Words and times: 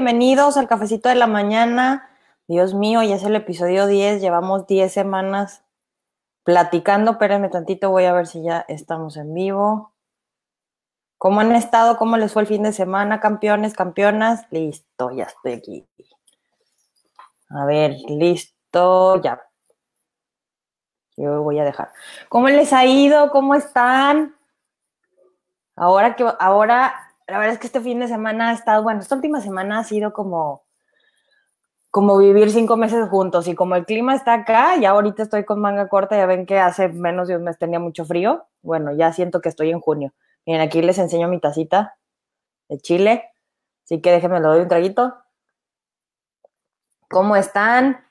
Bienvenidos 0.00 0.56
al 0.56 0.66
cafecito 0.66 1.10
de 1.10 1.14
la 1.14 1.26
mañana. 1.26 2.08
Dios 2.48 2.72
mío, 2.72 3.02
ya 3.02 3.16
es 3.16 3.22
el 3.22 3.36
episodio 3.36 3.86
10, 3.86 4.22
llevamos 4.22 4.66
10 4.66 4.90
semanas 4.90 5.62
platicando. 6.42 7.10
Espérenme 7.10 7.50
tantito, 7.50 7.90
voy 7.90 8.06
a 8.06 8.14
ver 8.14 8.26
si 8.26 8.42
ya 8.42 8.64
estamos 8.66 9.18
en 9.18 9.34
vivo. 9.34 9.92
¿Cómo 11.18 11.40
han 11.40 11.54
estado? 11.54 11.98
¿Cómo 11.98 12.16
les 12.16 12.32
fue 12.32 12.40
el 12.40 12.48
fin 12.48 12.62
de 12.62 12.72
semana, 12.72 13.20
campeones, 13.20 13.74
campeonas? 13.74 14.46
Listo, 14.50 15.10
ya 15.10 15.24
estoy 15.24 15.52
aquí. 15.52 15.86
A 17.50 17.66
ver, 17.66 17.94
listo, 18.08 19.20
ya. 19.20 19.42
Yo 21.18 21.42
voy 21.42 21.58
a 21.58 21.64
dejar. 21.64 21.92
¿Cómo 22.30 22.48
les 22.48 22.72
ha 22.72 22.86
ido? 22.86 23.30
¿Cómo 23.30 23.54
están? 23.54 24.34
Ahora 25.76 26.16
que 26.16 26.24
ahora 26.38 27.09
la 27.30 27.38
verdad 27.38 27.54
es 27.54 27.58
que 27.60 27.66
este 27.66 27.80
fin 27.80 28.00
de 28.00 28.08
semana 28.08 28.50
ha 28.50 28.52
estado, 28.52 28.82
bueno, 28.82 29.00
esta 29.00 29.14
última 29.14 29.40
semana 29.40 29.78
ha 29.78 29.84
sido 29.84 30.12
como, 30.12 30.64
como 31.90 32.18
vivir 32.18 32.50
cinco 32.50 32.76
meses 32.76 33.08
juntos 33.08 33.48
y 33.48 33.54
como 33.54 33.76
el 33.76 33.86
clima 33.86 34.14
está 34.14 34.34
acá, 34.34 34.76
ya 34.76 34.90
ahorita 34.90 35.22
estoy 35.22 35.44
con 35.44 35.60
manga 35.60 35.88
corta, 35.88 36.16
ya 36.16 36.26
ven 36.26 36.46
que 36.46 36.58
hace 36.58 36.88
menos 36.88 37.28
de 37.28 37.36
un 37.36 37.44
mes 37.44 37.58
tenía 37.58 37.78
mucho 37.78 38.04
frío, 38.04 38.46
bueno, 38.62 38.92
ya 38.92 39.12
siento 39.12 39.40
que 39.40 39.48
estoy 39.48 39.70
en 39.70 39.80
junio. 39.80 40.12
Miren, 40.46 40.60
aquí 40.62 40.82
les 40.82 40.98
enseño 40.98 41.28
mi 41.28 41.40
tacita 41.40 41.96
de 42.68 42.78
chile, 42.78 43.30
así 43.84 44.00
que 44.00 44.10
déjenme 44.10 44.40
lo 44.40 44.50
doy 44.50 44.62
un 44.62 44.68
traguito. 44.68 45.14
¿Cómo 47.08 47.36
están? 47.36 48.04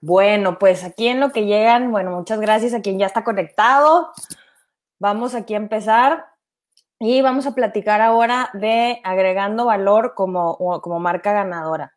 Bueno, 0.00 0.58
pues 0.58 0.84
aquí 0.84 1.08
en 1.08 1.18
lo 1.18 1.32
que 1.32 1.46
llegan, 1.46 1.90
bueno, 1.90 2.12
muchas 2.12 2.40
gracias 2.40 2.74
a 2.74 2.80
quien 2.80 2.98
ya 2.98 3.06
está 3.06 3.24
conectado. 3.24 4.12
Vamos 5.00 5.34
aquí 5.34 5.54
a 5.54 5.58
empezar. 5.58 6.37
Y 7.00 7.22
vamos 7.22 7.46
a 7.46 7.54
platicar 7.54 8.00
ahora 8.00 8.50
de 8.54 9.00
agregando 9.04 9.66
valor 9.66 10.14
como, 10.14 10.56
como 10.80 10.98
marca 10.98 11.32
ganadora. 11.32 11.96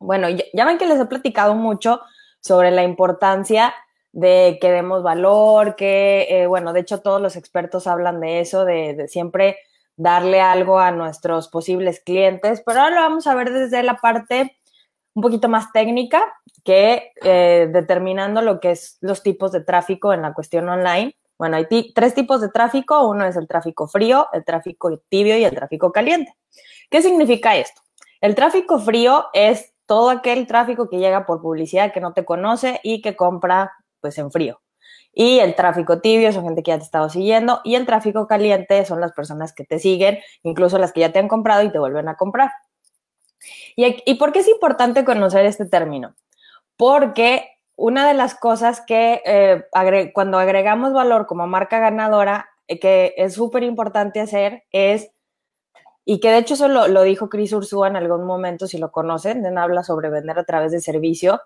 Bueno, 0.00 0.28
ya, 0.28 0.64
ven 0.66 0.78
que 0.78 0.86
les 0.86 1.00
he 1.00 1.06
platicado 1.06 1.54
mucho 1.54 2.00
sobre 2.40 2.70
la 2.70 2.82
importancia 2.82 3.74
de 4.12 4.58
que 4.60 4.70
demos 4.70 5.02
valor, 5.02 5.76
que, 5.76 6.26
eh, 6.28 6.46
bueno, 6.46 6.72
de 6.72 6.80
hecho 6.80 7.00
todos 7.00 7.20
los 7.20 7.36
expertos 7.36 7.86
hablan 7.86 8.20
de 8.20 8.40
eso, 8.40 8.64
de, 8.64 9.06
siempre 9.08 9.58
darle 9.96 10.40
algo 10.40 10.78
a 10.78 10.90
nuestros 10.90 11.48
posibles 11.48 12.00
clientes, 12.00 12.62
pero 12.66 12.80
ahora 12.80 12.96
lo 12.96 13.00
vamos 13.02 13.26
a 13.26 13.34
ver 13.34 13.52
desde 13.52 13.82
la 13.82 13.96
parte 13.96 14.58
un 15.14 15.22
poquito 15.22 15.48
más 15.48 15.72
técnica, 15.72 16.34
que 16.64 17.12
eh, 17.22 17.68
determinando 17.72 18.42
lo 18.42 18.60
que 18.60 18.72
es 18.72 18.98
los 19.00 19.22
tipos 19.22 19.52
de 19.52 19.60
tráfico 19.60 20.12
en 20.12 20.22
la 20.22 20.34
cuestión 20.34 20.68
online 20.68 21.16
bueno, 21.38 21.56
hay 21.56 21.66
tres 21.92 22.14
tipos 22.14 22.40
de 22.40 22.48
tráfico. 22.48 23.08
Uno 23.08 23.24
es 23.26 23.36
el 23.36 23.48
tráfico 23.48 23.88
frío, 23.88 24.28
el 24.32 24.44
tráfico 24.44 24.98
tibio 25.08 25.36
y 25.36 25.44
el 25.44 25.54
tráfico 25.54 25.92
caliente. 25.92 26.34
¿Qué 26.90 27.02
significa 27.02 27.56
esto? 27.56 27.80
El 28.20 28.34
tráfico 28.34 28.78
frío 28.78 29.26
es 29.32 29.74
todo 29.86 30.10
aquel 30.10 30.46
tráfico 30.46 30.88
que 30.88 30.98
llega 30.98 31.26
por 31.26 31.42
publicidad 31.42 31.92
que 31.92 32.00
no 32.00 32.12
te 32.12 32.24
conoce 32.24 32.80
y 32.82 33.02
que 33.02 33.16
compra 33.16 33.72
pues 34.00 34.16
en 34.18 34.30
frío. 34.30 34.60
Y 35.12 35.38
el 35.38 35.54
tráfico 35.54 36.00
tibio 36.00 36.32
son 36.32 36.44
gente 36.44 36.62
que 36.62 36.70
ya 36.70 36.78
te 36.78 36.82
ha 36.82 36.86
estado 36.86 37.08
siguiendo 37.08 37.60
y 37.64 37.76
el 37.76 37.86
tráfico 37.86 38.26
caliente 38.26 38.84
son 38.84 39.00
las 39.00 39.12
personas 39.12 39.52
que 39.52 39.64
te 39.64 39.78
siguen, 39.78 40.18
incluso 40.42 40.78
las 40.78 40.92
que 40.92 41.00
ya 41.00 41.12
te 41.12 41.18
han 41.18 41.28
comprado 41.28 41.62
y 41.62 41.70
te 41.70 41.78
vuelven 41.78 42.08
a 42.08 42.16
comprar. 42.16 42.50
¿Y, 43.76 44.02
y 44.06 44.14
por 44.14 44.32
qué 44.32 44.40
es 44.40 44.48
importante 44.48 45.04
conocer 45.04 45.46
este 45.46 45.66
término? 45.66 46.14
Porque 46.76 47.53
una 47.76 48.06
de 48.06 48.14
las 48.14 48.34
cosas 48.34 48.80
que 48.80 49.22
eh, 49.24 49.64
cuando 50.12 50.38
agregamos 50.38 50.92
valor 50.92 51.26
como 51.26 51.46
marca 51.46 51.78
ganadora, 51.78 52.48
eh, 52.68 52.78
que 52.78 53.14
es 53.16 53.34
súper 53.34 53.62
importante 53.62 54.20
hacer 54.20 54.64
es, 54.70 55.10
y 56.04 56.20
que 56.20 56.30
de 56.30 56.38
hecho 56.38 56.54
eso 56.54 56.68
lo, 56.68 57.02
dijo 57.02 57.28
Chris 57.28 57.52
Ursúa 57.52 57.88
en 57.88 57.96
algún 57.96 58.26
momento, 58.26 58.66
si 58.66 58.78
lo 58.78 58.92
conocen, 58.92 59.44
en 59.44 59.58
habla 59.58 59.82
sobre 59.82 60.10
vender 60.10 60.38
a 60.38 60.44
través 60.44 60.70
de 60.72 60.80
servicio, 60.80 61.40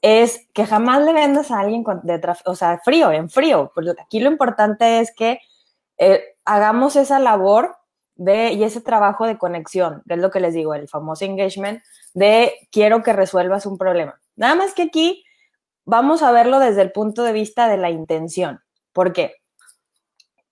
es 0.00 0.48
que 0.54 0.64
jamás 0.64 1.02
le 1.02 1.12
vendas 1.12 1.50
a 1.50 1.60
alguien 1.60 1.84
de 2.04 2.20
o 2.46 2.54
sea, 2.54 2.80
frío, 2.84 3.12
en 3.12 3.28
frío. 3.28 3.70
Porque 3.74 3.90
aquí 4.00 4.20
lo 4.20 4.30
importante 4.30 5.00
es 5.00 5.12
que 5.14 5.40
eh, 5.98 6.22
hagamos 6.44 6.96
esa 6.96 7.18
labor 7.18 7.76
de, 8.14 8.52
y 8.52 8.62
ese 8.62 8.80
trabajo 8.80 9.26
de 9.26 9.38
conexión, 9.38 10.02
que 10.06 10.14
es 10.14 10.20
lo 10.20 10.30
que 10.30 10.40
les 10.40 10.54
digo, 10.54 10.74
el 10.74 10.88
famoso 10.88 11.24
engagement, 11.24 11.82
de 12.14 12.54
quiero 12.70 13.02
que 13.02 13.12
resuelvas 13.12 13.66
un 13.66 13.76
problema. 13.76 14.20
Nada 14.36 14.54
más 14.54 14.72
que 14.72 14.82
aquí 14.82 15.24
vamos 15.84 16.22
a 16.22 16.32
verlo 16.32 16.58
desde 16.58 16.82
el 16.82 16.92
punto 16.92 17.22
de 17.22 17.32
vista 17.32 17.68
de 17.68 17.76
la 17.76 17.90
intención. 17.90 18.60
¿Por 18.92 19.12
qué? 19.12 19.36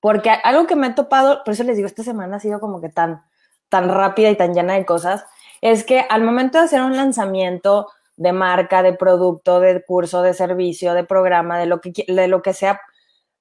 Porque 0.00 0.30
algo 0.30 0.66
que 0.66 0.76
me 0.76 0.88
he 0.88 0.92
topado, 0.92 1.42
por 1.44 1.54
eso 1.54 1.64
les 1.64 1.76
digo, 1.76 1.86
esta 1.86 2.02
semana 2.02 2.36
ha 2.36 2.40
sido 2.40 2.60
como 2.60 2.80
que 2.80 2.88
tan, 2.88 3.22
tan 3.68 3.88
rápida 3.88 4.30
y 4.30 4.36
tan 4.36 4.54
llena 4.54 4.74
de 4.74 4.86
cosas, 4.86 5.24
es 5.60 5.84
que 5.84 6.04
al 6.08 6.22
momento 6.22 6.58
de 6.58 6.64
hacer 6.64 6.82
un 6.82 6.96
lanzamiento 6.96 7.88
de 8.16 8.32
marca, 8.32 8.82
de 8.82 8.92
producto, 8.92 9.60
de 9.60 9.82
curso, 9.84 10.22
de 10.22 10.34
servicio, 10.34 10.94
de 10.94 11.04
programa, 11.04 11.58
de 11.58 11.66
lo 11.66 11.80
que, 11.80 11.92
de 12.06 12.28
lo 12.28 12.42
que 12.42 12.52
sea, 12.52 12.80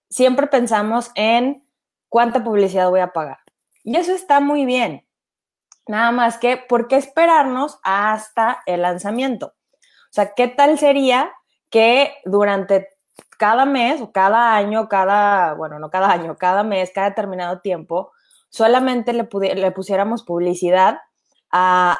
siempre 0.09 0.48
pensamos 0.48 1.12
en 1.16 1.68
cuánta 2.09 2.44
publicidad 2.44 2.90
voy 2.90 3.00
a 3.02 3.14
pagar. 3.14 3.40
Y 3.84 3.96
eso 3.98 4.14
está 4.14 4.40
muy 4.40 4.66
bien. 4.66 5.06
Nada 5.88 6.12
más 6.12 6.38
que, 6.38 6.58
¿por 6.58 6.88
qué 6.88 6.98
esperarnos 6.98 7.80
hasta 7.84 8.62
el 8.66 8.81
lanzamiento? 8.81 9.48
O 9.78 10.12
sea, 10.12 10.34
¿qué 10.36 10.48
tal 10.48 10.78
sería 10.78 11.31
que 11.69 12.13
durante 12.25 12.89
cada 13.38 13.66
mes 13.66 14.01
o 14.01 14.11
cada 14.11 14.55
año, 14.55 14.89
cada, 14.89 15.53
bueno, 15.53 15.79
no 15.79 15.89
cada 15.89 16.11
año, 16.11 16.38
cada 16.38 16.63
mes, 16.63 16.91
cada 16.94 17.09
determinado 17.09 17.59
tiempo, 17.59 18.11
solamente 18.50 19.13
le, 19.13 19.28
le 19.55 19.72
pusiéramos 19.72 20.23
publicidad 20.23 21.00
a, 21.51 22.00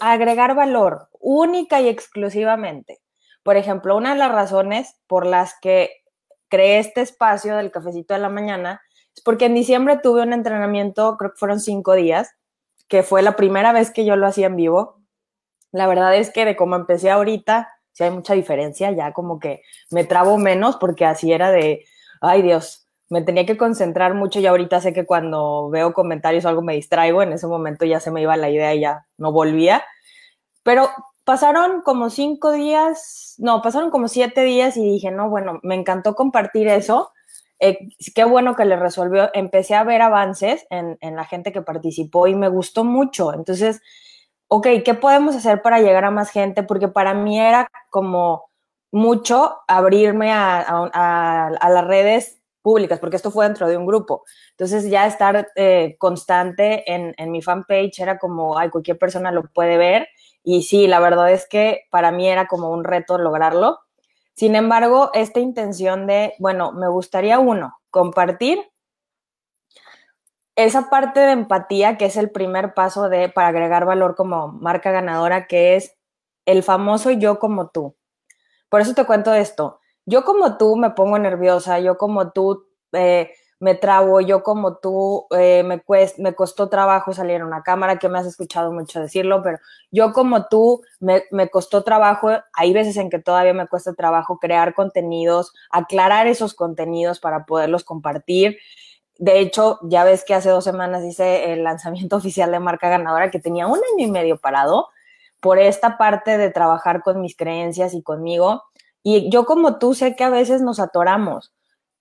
agregar 0.00 0.56
valor 0.56 1.08
única 1.20 1.80
y 1.80 1.88
exclusivamente. 1.88 3.00
Por 3.44 3.56
ejemplo, 3.56 3.96
una 3.96 4.12
de 4.12 4.18
las 4.18 4.32
razones 4.32 4.96
por 5.06 5.24
las 5.24 5.54
que 5.60 5.90
creé 6.48 6.78
este 6.80 7.00
espacio 7.00 7.56
del 7.56 7.70
cafecito 7.70 8.14
de 8.14 8.20
la 8.20 8.28
mañana 8.28 8.80
es 9.14 9.22
porque 9.22 9.46
en 9.46 9.54
diciembre 9.54 10.00
tuve 10.02 10.22
un 10.22 10.32
entrenamiento, 10.32 11.16
creo 11.16 11.30
que 11.32 11.38
fueron 11.38 11.60
cinco 11.60 11.94
días, 11.94 12.34
que 12.88 13.02
fue 13.02 13.22
la 13.22 13.36
primera 13.36 13.72
vez 13.72 13.90
que 13.92 14.04
yo 14.04 14.16
lo 14.16 14.26
hacía 14.26 14.46
en 14.46 14.56
vivo. 14.56 15.00
La 15.70 15.86
verdad 15.86 16.16
es 16.16 16.32
que 16.32 16.44
de 16.44 16.56
cómo 16.56 16.74
empecé 16.74 17.10
ahorita, 17.10 17.68
si 17.98 18.04
hay 18.04 18.10
mucha 18.12 18.34
diferencia, 18.34 18.92
ya 18.92 19.12
como 19.12 19.40
que 19.40 19.62
me 19.90 20.04
trabo 20.04 20.38
menos 20.38 20.76
porque 20.76 21.04
así 21.04 21.32
era 21.32 21.50
de, 21.50 21.84
ay 22.20 22.42
Dios, 22.42 22.86
me 23.08 23.22
tenía 23.22 23.44
que 23.44 23.56
concentrar 23.56 24.14
mucho 24.14 24.38
y 24.38 24.46
ahorita 24.46 24.80
sé 24.80 24.92
que 24.92 25.04
cuando 25.04 25.68
veo 25.68 25.92
comentarios 25.92 26.44
o 26.44 26.48
algo 26.48 26.62
me 26.62 26.74
distraigo, 26.74 27.22
en 27.22 27.32
ese 27.32 27.48
momento 27.48 27.84
ya 27.84 27.98
se 27.98 28.12
me 28.12 28.22
iba 28.22 28.36
la 28.36 28.50
idea 28.50 28.72
y 28.72 28.82
ya 28.82 29.04
no 29.16 29.32
volvía. 29.32 29.82
Pero 30.62 30.90
pasaron 31.24 31.82
como 31.82 32.08
cinco 32.08 32.52
días, 32.52 33.34
no, 33.38 33.62
pasaron 33.62 33.90
como 33.90 34.06
siete 34.06 34.44
días 34.44 34.76
y 34.76 34.84
dije, 34.84 35.10
no, 35.10 35.28
bueno, 35.28 35.58
me 35.64 35.74
encantó 35.74 36.14
compartir 36.14 36.68
eso. 36.68 37.10
Eh, 37.58 37.80
qué 38.14 38.22
bueno 38.22 38.54
que 38.54 38.64
le 38.64 38.76
resolvió. 38.76 39.28
Empecé 39.34 39.74
a 39.74 39.82
ver 39.82 40.02
avances 40.02 40.68
en, 40.70 40.98
en 41.00 41.16
la 41.16 41.24
gente 41.24 41.50
que 41.50 41.62
participó 41.62 42.28
y 42.28 42.36
me 42.36 42.48
gustó 42.48 42.84
mucho. 42.84 43.34
Entonces, 43.34 43.80
ok, 44.48 44.66
¿qué 44.84 44.94
podemos 44.94 45.36
hacer 45.36 45.62
para 45.62 45.80
llegar 45.80 46.04
a 46.04 46.10
más 46.10 46.30
gente? 46.30 46.62
Porque 46.62 46.88
para 46.88 47.14
mí 47.14 47.38
era 47.38 47.68
como 47.90 48.50
mucho 48.90 49.58
abrirme 49.68 50.32
a, 50.32 51.60
las 51.70 51.84
redes 51.86 52.40
públicas, 52.62 52.98
porque 52.98 53.16
esto 53.16 53.30
fue 53.30 53.46
dentro 53.46 53.68
de 53.68 53.76
un 53.76 53.86
grupo. 53.86 54.24
Entonces 54.50 54.90
ya 54.90 55.06
estar 55.06 55.48
eh, 55.56 55.96
constante 55.98 56.90
en, 56.92 57.14
en, 57.18 57.30
mi 57.30 57.42
fanpage 57.42 58.00
era 58.00 58.18
como, 58.18 58.58
ay, 58.58 58.70
cualquier 58.70 58.98
persona 58.98 59.30
lo 59.30 59.44
puede 59.44 59.76
ver. 59.76 60.08
Y 60.42 60.62
sí, 60.62 60.86
la 60.86 61.00
verdad 61.00 61.30
es 61.30 61.46
que 61.48 61.82
para 61.90 62.10
mí 62.10 62.28
era 62.28 62.46
como 62.46 62.70
un 62.70 62.84
reto 62.84 63.18
lograrlo. 63.18 63.78
Sin 64.34 64.54
embargo, 64.54 65.10
esta 65.14 65.40
intención 65.40 66.06
de, 66.06 66.34
bueno, 66.38 66.72
me 66.72 66.88
gustaría 66.88 67.38
uno, 67.38 67.76
compartir 67.90 68.60
esa 70.58 70.90
parte 70.90 71.20
de 71.20 71.30
empatía 71.30 71.96
que 71.96 72.06
es 72.06 72.16
el 72.16 72.30
primer 72.30 72.74
paso 72.74 73.08
de 73.08 73.28
para 73.28 73.48
agregar 73.48 73.84
valor 73.86 74.16
como 74.16 74.48
marca 74.48 74.90
ganadora, 74.90 75.46
que 75.46 75.76
es 75.76 75.96
el 76.46 76.64
famoso 76.64 77.12
yo 77.12 77.38
como 77.38 77.70
tú. 77.70 77.94
Por 78.68 78.80
eso 78.80 78.92
te 78.92 79.04
cuento 79.04 79.32
esto. 79.32 79.78
Yo 80.04 80.24
como 80.24 80.56
tú 80.58 80.74
me 80.74 80.90
pongo 80.90 81.16
nerviosa, 81.16 81.78
yo 81.78 81.96
como 81.96 82.32
tú 82.32 82.66
eh, 82.92 83.30
me 83.60 83.76
trabo, 83.76 84.20
yo 84.20 84.42
como 84.42 84.78
tú 84.78 85.26
eh, 85.30 85.62
me, 85.62 85.80
me 86.18 86.34
costó 86.34 86.68
trabajo 86.68 87.12
salir 87.12 87.40
a 87.40 87.46
una 87.46 87.62
cámara, 87.62 88.00
que 88.00 88.08
me 88.08 88.18
has 88.18 88.26
escuchado 88.26 88.72
mucho 88.72 89.00
decirlo, 89.00 89.44
pero 89.44 89.58
yo 89.92 90.12
como 90.12 90.48
tú 90.48 90.82
me, 90.98 91.22
me 91.30 91.50
costó 91.50 91.84
trabajo, 91.84 92.30
hay 92.52 92.72
veces 92.72 92.96
en 92.96 93.10
que 93.10 93.20
todavía 93.20 93.54
me 93.54 93.68
cuesta 93.68 93.94
trabajo 93.94 94.40
crear 94.40 94.74
contenidos, 94.74 95.52
aclarar 95.70 96.26
esos 96.26 96.54
contenidos 96.54 97.20
para 97.20 97.46
poderlos 97.46 97.84
compartir. 97.84 98.58
De 99.18 99.40
hecho, 99.40 99.78
ya 99.82 100.04
ves 100.04 100.24
que 100.24 100.34
hace 100.34 100.48
dos 100.48 100.64
semanas 100.64 101.04
hice 101.04 101.52
el 101.52 101.64
lanzamiento 101.64 102.16
oficial 102.16 102.50
de 102.50 102.60
marca 102.60 102.88
ganadora 102.88 103.30
que 103.30 103.40
tenía 103.40 103.66
un 103.66 103.78
año 103.78 104.06
y 104.06 104.10
medio 104.10 104.38
parado 104.38 104.88
por 105.40 105.58
esta 105.58 105.98
parte 105.98 106.38
de 106.38 106.50
trabajar 106.50 107.02
con 107.02 107.20
mis 107.20 107.36
creencias 107.36 107.94
y 107.94 108.02
conmigo. 108.02 108.64
Y 109.02 109.30
yo 109.30 109.44
como 109.44 109.78
tú 109.78 109.94
sé 109.94 110.16
que 110.16 110.24
a 110.24 110.30
veces 110.30 110.62
nos 110.62 110.80
atoramos. 110.80 111.52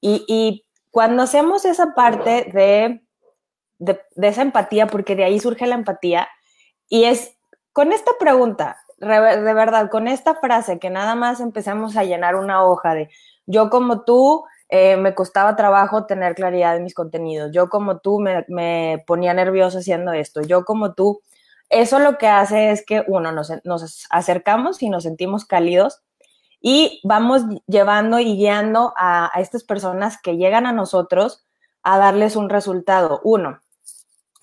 Y, 0.01 0.25
y 0.27 0.65
cuando 0.91 1.23
hacemos 1.23 1.65
esa 1.65 1.93
parte 1.93 2.49
de 2.53 3.01
de, 3.79 3.99
esa 4.15 4.41
empatía, 4.41 4.87
porque 4.87 5.15
de 5.15 5.23
ahí 5.23 5.39
surge 5.39 5.67
la 5.67 5.75
empatía. 5.75 6.27
Y 6.89 7.05
es 7.05 7.35
con 7.73 7.91
esta 7.91 8.11
pregunta, 8.19 8.77
de 8.97 9.53
verdad, 9.53 9.89
con 9.89 10.07
esta 10.07 10.35
frase 10.35 10.79
que 10.79 10.89
nada 10.89 11.15
más 11.15 11.39
empezamos 11.39 11.95
a 11.97 12.03
llenar 12.03 12.35
una 12.35 12.63
hoja 12.63 12.95
de 12.95 13.09
yo 13.45 13.69
como 13.69 14.01
tú, 14.01 14.43
eh, 14.69 14.97
me 14.97 15.15
costaba 15.15 15.55
trabajo 15.55 16.05
tener 16.05 16.35
claridad 16.35 16.75
en 16.75 16.83
mis 16.83 16.93
contenidos, 16.93 17.51
yo 17.53 17.69
como 17.69 17.99
tú 17.99 18.19
me, 18.19 19.03
ponía 19.07 19.33
nervioso 19.33 19.79
haciendo 19.79 20.11
esto, 20.11 20.41
yo 20.41 20.65
como 20.65 20.93
tú, 20.93 21.21
eso 21.69 21.99
lo 21.99 22.17
que 22.17 22.27
hace 22.27 22.71
es 22.71 22.85
que 22.85 23.03
uno 23.07 23.31
nos, 23.31 23.51
acercamos 24.09 24.81
y 24.81 24.89
nos 24.89 25.03
sentimos 25.03 25.45
cálidos 25.45 26.01
y 26.59 26.99
vamos 27.03 27.43
llevando 27.67 28.19
y 28.19 28.35
guiando 28.35 28.93
a, 28.97 29.31
estas 29.35 29.63
personas 29.63 30.19
que 30.21 30.37
llegan 30.37 30.65
a 30.65 30.73
nosotros 30.73 31.45
a 31.83 31.97
darles 31.97 32.35
un 32.35 32.49
resultado. 32.49 33.21
Uno, 33.23 33.61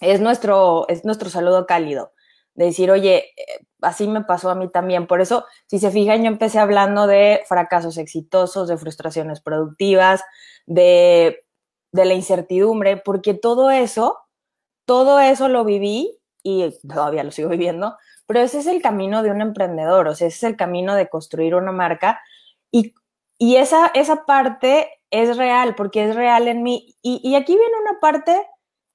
es 0.00 0.20
nuestro, 0.20 0.86
es 0.88 1.04
nuestro 1.04 1.28
saludo 1.28 1.66
cálido, 1.66 2.12
de 2.54 2.66
decir, 2.66 2.90
oye, 2.90 3.32
eh, 3.36 3.66
así 3.80 4.06
me 4.08 4.22
pasó 4.24 4.50
a 4.50 4.54
mí 4.54 4.70
también. 4.70 5.06
Por 5.06 5.20
eso, 5.20 5.44
si 5.66 5.78
se 5.78 5.90
fijan, 5.90 6.22
yo 6.22 6.28
empecé 6.28 6.58
hablando 6.58 7.06
de 7.06 7.42
fracasos 7.48 7.98
exitosos, 7.98 8.68
de 8.68 8.78
frustraciones 8.78 9.40
productivas, 9.40 10.22
de, 10.66 11.44
de 11.92 12.04
la 12.04 12.14
incertidumbre, 12.14 12.96
porque 12.96 13.34
todo 13.34 13.70
eso, 13.70 14.18
todo 14.86 15.20
eso 15.20 15.48
lo 15.48 15.64
viví 15.64 16.18
y 16.42 16.74
todavía 16.86 17.24
lo 17.24 17.30
sigo 17.30 17.48
viviendo, 17.50 17.96
pero 18.26 18.40
ese 18.40 18.58
es 18.58 18.66
el 18.66 18.82
camino 18.82 19.22
de 19.22 19.30
un 19.30 19.40
emprendedor, 19.40 20.08
o 20.08 20.14
sea, 20.14 20.28
ese 20.28 20.36
es 20.36 20.42
el 20.44 20.56
camino 20.56 20.94
de 20.94 21.08
construir 21.08 21.54
una 21.54 21.72
marca 21.72 22.20
y, 22.70 22.94
y 23.38 23.56
esa, 23.56 23.88
esa 23.94 24.24
parte 24.26 24.90
es 25.10 25.36
real, 25.36 25.74
porque 25.74 26.08
es 26.08 26.16
real 26.16 26.48
en 26.48 26.62
mí. 26.62 26.96
Y, 27.02 27.20
y 27.22 27.36
aquí 27.36 27.56
viene 27.56 27.78
una 27.80 28.00
parte 28.00 28.46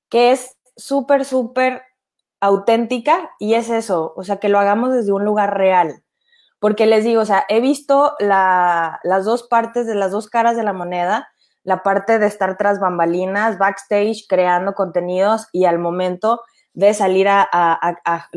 que 0.10 0.32
es 0.32 0.58
súper, 0.76 1.26
súper 1.26 1.84
auténtica 2.42 3.32
y 3.40 3.56
es 3.56 3.70
eso, 3.70 4.14
o 4.16 4.24
sea, 4.24 4.38
que 4.38 4.50
lo 4.50 4.60
hagamos 4.60 4.94
desde 4.94 5.12
un 5.12 5.26
lugar 5.26 5.58
real. 5.58 6.04
Porque 6.60 6.86
les 6.86 7.04
digo, 7.04 7.22
o 7.22 7.26
sea, 7.26 7.46
he 7.48 7.62
visto 7.62 8.16
la, 8.20 9.00
las 9.04 9.26
dos 9.26 9.44
partes 9.44 9.88
de 9.88 9.96
las 9.96 10.12
dos 10.12 10.28
caras 10.28 10.58
de 10.58 10.64
la 10.64 10.74
moneda, 10.74 11.30
la 11.64 11.84
parte 11.84 12.20
de 12.20 12.28
estar 12.28 12.58
tras 12.58 12.80
bambalinas, 12.80 13.58
backstage, 13.58 14.26
creando 14.28 14.74
contenidos 14.74 15.48
y 15.52 15.66
al 15.66 15.80
momento 15.80 16.42
de 16.74 16.94
salir 16.94 17.28
a, 17.28 17.44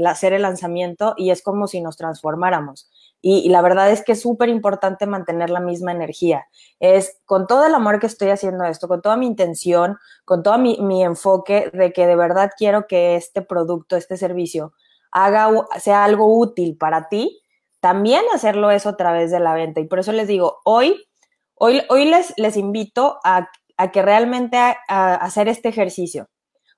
hacer 0.04 0.32
el 0.32 0.42
lanzamiento 0.42 1.14
y 1.16 1.30
es 1.30 1.42
como 1.42 1.66
si 1.66 1.80
nos 1.80 1.96
transformáramos. 1.96 2.90
Y, 3.24 3.48
la 3.50 3.62
verdad 3.62 3.92
es 3.92 4.04
que 4.04 4.12
es 4.12 4.20
súper 4.20 4.48
importante 4.48 5.06
mantener 5.06 5.48
la 5.48 5.60
misma 5.60 5.92
energía. 5.92 6.48
Es 6.80 7.20
con 7.24 7.46
todo 7.46 7.64
el 7.64 7.74
amor 7.74 8.00
que 8.00 8.08
estoy 8.08 8.30
haciendo 8.30 8.64
esto, 8.64 8.88
con 8.88 9.00
toda 9.00 9.16
mi 9.16 9.26
intención, 9.26 9.96
con 10.24 10.42
todo 10.42 10.58
mi, 10.58 10.76
mi 10.80 11.04
enfoque 11.04 11.70
de 11.72 11.92
que 11.92 12.08
de 12.08 12.16
verdad 12.16 12.50
quiero 12.58 12.88
que 12.88 13.14
este 13.14 13.40
producto, 13.40 13.94
este 13.94 14.16
servicio, 14.16 14.72
haga, 15.12 15.50
sea 15.78 16.02
algo 16.04 16.36
útil 16.36 16.76
para 16.76 17.08
ti, 17.08 17.40
también 17.78 18.24
hacerlo 18.34 18.72
eso 18.72 18.88
a 18.88 18.96
través 18.96 19.30
de 19.30 19.38
la 19.38 19.54
venta. 19.54 19.78
Y 19.78 19.84
por 19.86 20.00
eso 20.00 20.10
les 20.10 20.26
digo, 20.26 20.58
hoy, 20.64 21.06
hoy, 21.54 21.82
hoy 21.90 22.06
les, 22.06 22.34
les 22.36 22.56
invito 22.56 23.20
a, 23.22 23.48
a 23.76 23.92
que 23.92 24.02
realmente 24.02 24.56
a, 24.56 24.76
a 24.88 25.14
hacer 25.14 25.46
este 25.46 25.68
ejercicio. 25.68 26.28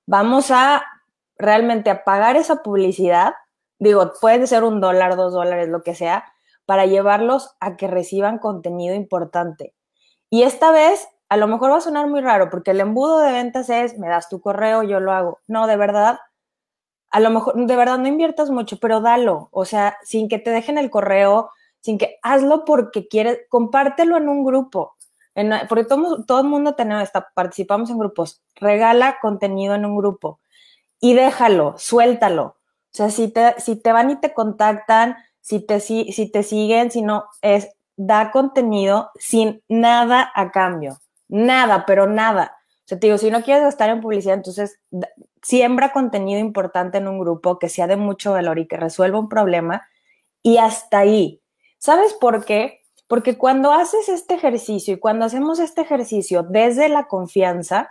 Vamos 0.05 0.51
a 0.51 0.85
realmente 1.39 1.89
a 1.89 2.03
pagar 2.03 2.35
esa 2.35 2.61
publicidad, 2.61 3.33
digo, 3.79 4.13
puede 4.21 4.45
ser 4.45 4.63
un 4.63 4.79
dólar, 4.79 5.15
dos 5.15 5.33
dólares, 5.33 5.69
lo 5.69 5.81
que 5.81 5.95
sea, 5.95 6.23
para 6.65 6.85
llevarlos 6.85 7.55
a 7.59 7.77
que 7.77 7.87
reciban 7.87 8.39
contenido 8.39 8.95
importante. 8.95 9.73
Y 10.29 10.43
esta 10.43 10.71
vez, 10.71 11.07
a 11.29 11.37
lo 11.37 11.47
mejor 11.47 11.71
va 11.71 11.77
a 11.77 11.81
sonar 11.81 12.07
muy 12.07 12.21
raro, 12.21 12.49
porque 12.49 12.71
el 12.71 12.79
embudo 12.79 13.19
de 13.19 13.31
ventas 13.31 13.69
es, 13.69 13.97
me 13.97 14.07
das 14.07 14.29
tu 14.29 14.41
correo, 14.41 14.83
yo 14.83 14.99
lo 14.99 15.11
hago. 15.11 15.39
No, 15.47 15.67
de 15.67 15.77
verdad, 15.77 16.19
a 17.11 17.19
lo 17.19 17.29
mejor, 17.29 17.55
de 17.55 17.75
verdad, 17.75 17.97
no 17.97 18.07
inviertas 18.07 18.49
mucho, 18.49 18.77
pero 18.79 19.01
dalo. 19.01 19.49
O 19.51 19.65
sea, 19.65 19.97
sin 20.03 20.27
que 20.27 20.39
te 20.39 20.49
dejen 20.49 20.77
el 20.77 20.89
correo, 20.89 21.49
sin 21.79 21.97
que 21.97 22.17
hazlo 22.23 22.65
porque 22.65 23.07
quieres, 23.07 23.41
compártelo 23.49 24.17
en 24.17 24.29
un 24.29 24.43
grupo. 24.43 24.95
En, 25.35 25.51
porque 25.69 25.85
todo, 25.85 26.25
todo 26.25 26.41
el 26.41 26.47
mundo 26.47 26.75
tenemos, 26.75 27.09
participamos 27.33 27.89
en 27.89 27.99
grupos. 27.99 28.43
Regala 28.55 29.17
contenido 29.21 29.75
en 29.75 29.85
un 29.85 29.97
grupo 29.97 30.39
y 30.99 31.13
déjalo, 31.13 31.75
suéltalo. 31.77 32.43
O 32.43 32.57
sea, 32.97 33.09
si 33.09 33.27
te, 33.27 33.59
si 33.59 33.75
te 33.75 33.91
van 33.91 34.09
y 34.09 34.15
te 34.15 34.33
contactan, 34.33 35.17
si 35.45 35.59
te, 35.59 35.79
si, 35.79 36.31
te 36.31 36.41
siguen, 36.41 36.89
si 36.89 37.03
no, 37.03 37.25
es 37.43 37.69
da 37.95 38.31
contenido 38.31 39.11
sin 39.13 39.61
nada 39.69 40.31
a 40.33 40.49
cambio. 40.49 40.97
Nada, 41.27 41.85
pero 41.85 42.07
nada. 42.07 42.57
O 42.79 42.87
sea, 42.87 42.99
te 42.99 43.05
digo, 43.05 43.19
si 43.19 43.29
no 43.29 43.43
quieres 43.43 43.63
gastar 43.63 43.91
en 43.91 44.01
publicidad, 44.01 44.33
entonces 44.33 44.79
siembra 45.43 45.93
contenido 45.93 46.39
importante 46.39 46.97
en 46.97 47.07
un 47.07 47.19
grupo 47.19 47.59
que 47.59 47.69
sea 47.69 47.85
de 47.85 47.95
mucho 47.95 48.31
valor 48.31 48.57
y 48.57 48.67
que 48.67 48.75
resuelva 48.75 49.19
un 49.19 49.29
problema 49.29 49.87
y 50.41 50.57
hasta 50.57 50.97
ahí. 50.97 51.43
¿Sabes 51.77 52.15
por 52.15 52.43
qué? 52.43 52.81
Porque 53.07 53.37
cuando 53.37 53.71
haces 53.71 54.09
este 54.09 54.33
ejercicio 54.33 54.95
y 54.95 54.99
cuando 54.99 55.25
hacemos 55.25 55.59
este 55.59 55.81
ejercicio 55.81 56.41
desde 56.41 56.89
la 56.89 57.07
confianza, 57.07 57.89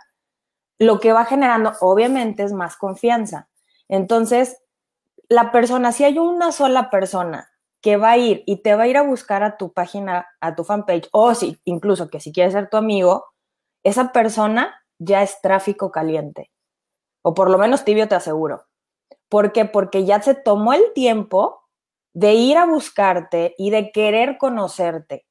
lo 0.77 0.99
que 0.99 1.13
va 1.13 1.23
generando 1.23 1.71
obviamente 1.79 2.43
es 2.43 2.51
más 2.51 2.75
confianza. 2.75 3.47
Entonces, 3.87 4.57
la 5.29 5.51
persona, 5.51 5.91
si 5.91 6.03
hay 6.03 6.17
una 6.17 6.51
sola 6.51 6.89
persona 6.89 7.49
que 7.81 7.97
va 7.97 8.11
a 8.11 8.17
ir 8.17 8.43
y 8.45 8.63
te 8.63 8.75
va 8.75 8.83
a 8.83 8.87
ir 8.87 8.97
a 8.97 9.03
buscar 9.03 9.43
a 9.43 9.57
tu 9.57 9.71
página, 9.71 10.27
a 10.41 10.55
tu 10.55 10.63
fanpage, 10.63 11.07
o 11.11 11.35
si 11.35 11.59
incluso 11.65 12.09
que 12.09 12.19
si 12.19 12.31
quieres 12.31 12.53
ser 12.53 12.69
tu 12.69 12.77
amigo, 12.77 13.25
esa 13.83 14.11
persona 14.11 14.83
ya 14.97 15.21
es 15.21 15.41
tráfico 15.41 15.91
caliente. 15.91 16.51
O 17.21 17.33
por 17.33 17.49
lo 17.49 17.57
menos 17.57 17.85
tibio 17.85 18.07
te 18.07 18.15
aseguro. 18.15 18.65
¿Por 19.29 19.51
qué? 19.51 19.65
Porque 19.65 20.05
ya 20.05 20.21
se 20.21 20.35
tomó 20.35 20.73
el 20.73 20.93
tiempo 20.93 21.61
de 22.13 22.33
ir 22.33 22.57
a 22.57 22.65
buscarte 22.65 23.53
y 23.57 23.69
de 23.69 23.91
querer 23.91 24.37
conocerte. 24.37 25.25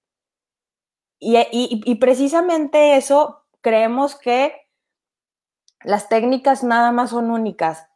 Y, 1.19 1.39
y 1.51 1.95
precisamente 1.95 2.97
eso 2.97 3.47
creemos 3.63 4.17
que 4.17 4.55
las 5.83 6.09
técnicas 6.09 6.63
nada 6.63 6.93
más 6.93 7.11
son 7.11 7.31
únicas 7.31 7.89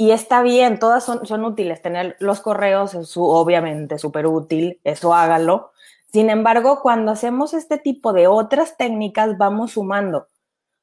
y 0.00 0.12
está 0.12 0.42
bien, 0.42 0.78
todas 0.78 1.04
son, 1.04 1.26
son 1.26 1.44
útiles. 1.44 1.82
Tener 1.82 2.16
los 2.20 2.40
correos 2.40 2.94
es 2.94 3.08
su, 3.08 3.24
obviamente 3.24 3.98
súper 3.98 4.28
útil, 4.28 4.80
eso 4.84 5.12
hágalo. 5.12 5.72
Sin 6.12 6.30
embargo, 6.30 6.80
cuando 6.82 7.10
hacemos 7.10 7.52
este 7.52 7.78
tipo 7.78 8.12
de 8.12 8.28
otras 8.28 8.76
técnicas, 8.76 9.36
vamos 9.36 9.72
sumando. 9.72 10.28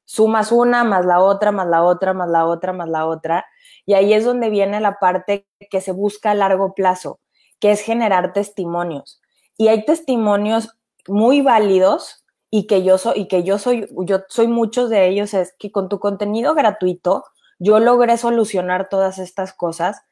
Sumas 0.04 0.52
una, 0.52 0.84
más 0.84 1.06
la 1.06 1.20
otra, 1.20 1.50
más 1.50 1.66
la 1.66 1.82
otra, 1.82 2.12
más 2.12 2.28
la 2.28 2.44
otra, 2.44 2.74
más 2.74 2.90
la 2.90 3.06
otra. 3.06 3.46
Y 3.86 3.94
ahí 3.94 4.12
es 4.12 4.26
donde 4.26 4.50
viene 4.50 4.80
la 4.82 4.98
parte 4.98 5.46
que 5.70 5.80
se 5.80 5.92
busca 5.92 6.32
a 6.32 6.34
largo 6.34 6.74
plazo, 6.74 7.18
que 7.58 7.70
es 7.70 7.80
generar 7.80 8.34
testimonios. 8.34 9.22
Y 9.56 9.68
hay 9.68 9.86
testimonios 9.86 10.76
muy 11.08 11.40
válidos 11.40 12.26
y 12.50 12.66
que 12.66 12.82
yo 12.82 12.98
soy, 12.98 13.20
y 13.20 13.28
que 13.28 13.44
yo 13.44 13.58
soy, 13.58 13.88
yo 14.04 14.24
soy 14.28 14.46
muchos 14.46 14.90
de 14.90 15.08
ellos, 15.08 15.32
es 15.32 15.54
que 15.58 15.72
con 15.72 15.88
tu 15.88 16.00
contenido 16.00 16.54
gratuito 16.54 17.24
yo 17.58 17.80
logré 17.80 18.16
solucionar 18.16 18.88
todas 18.88 19.18
estas 19.18 19.52
cosas 19.52 20.02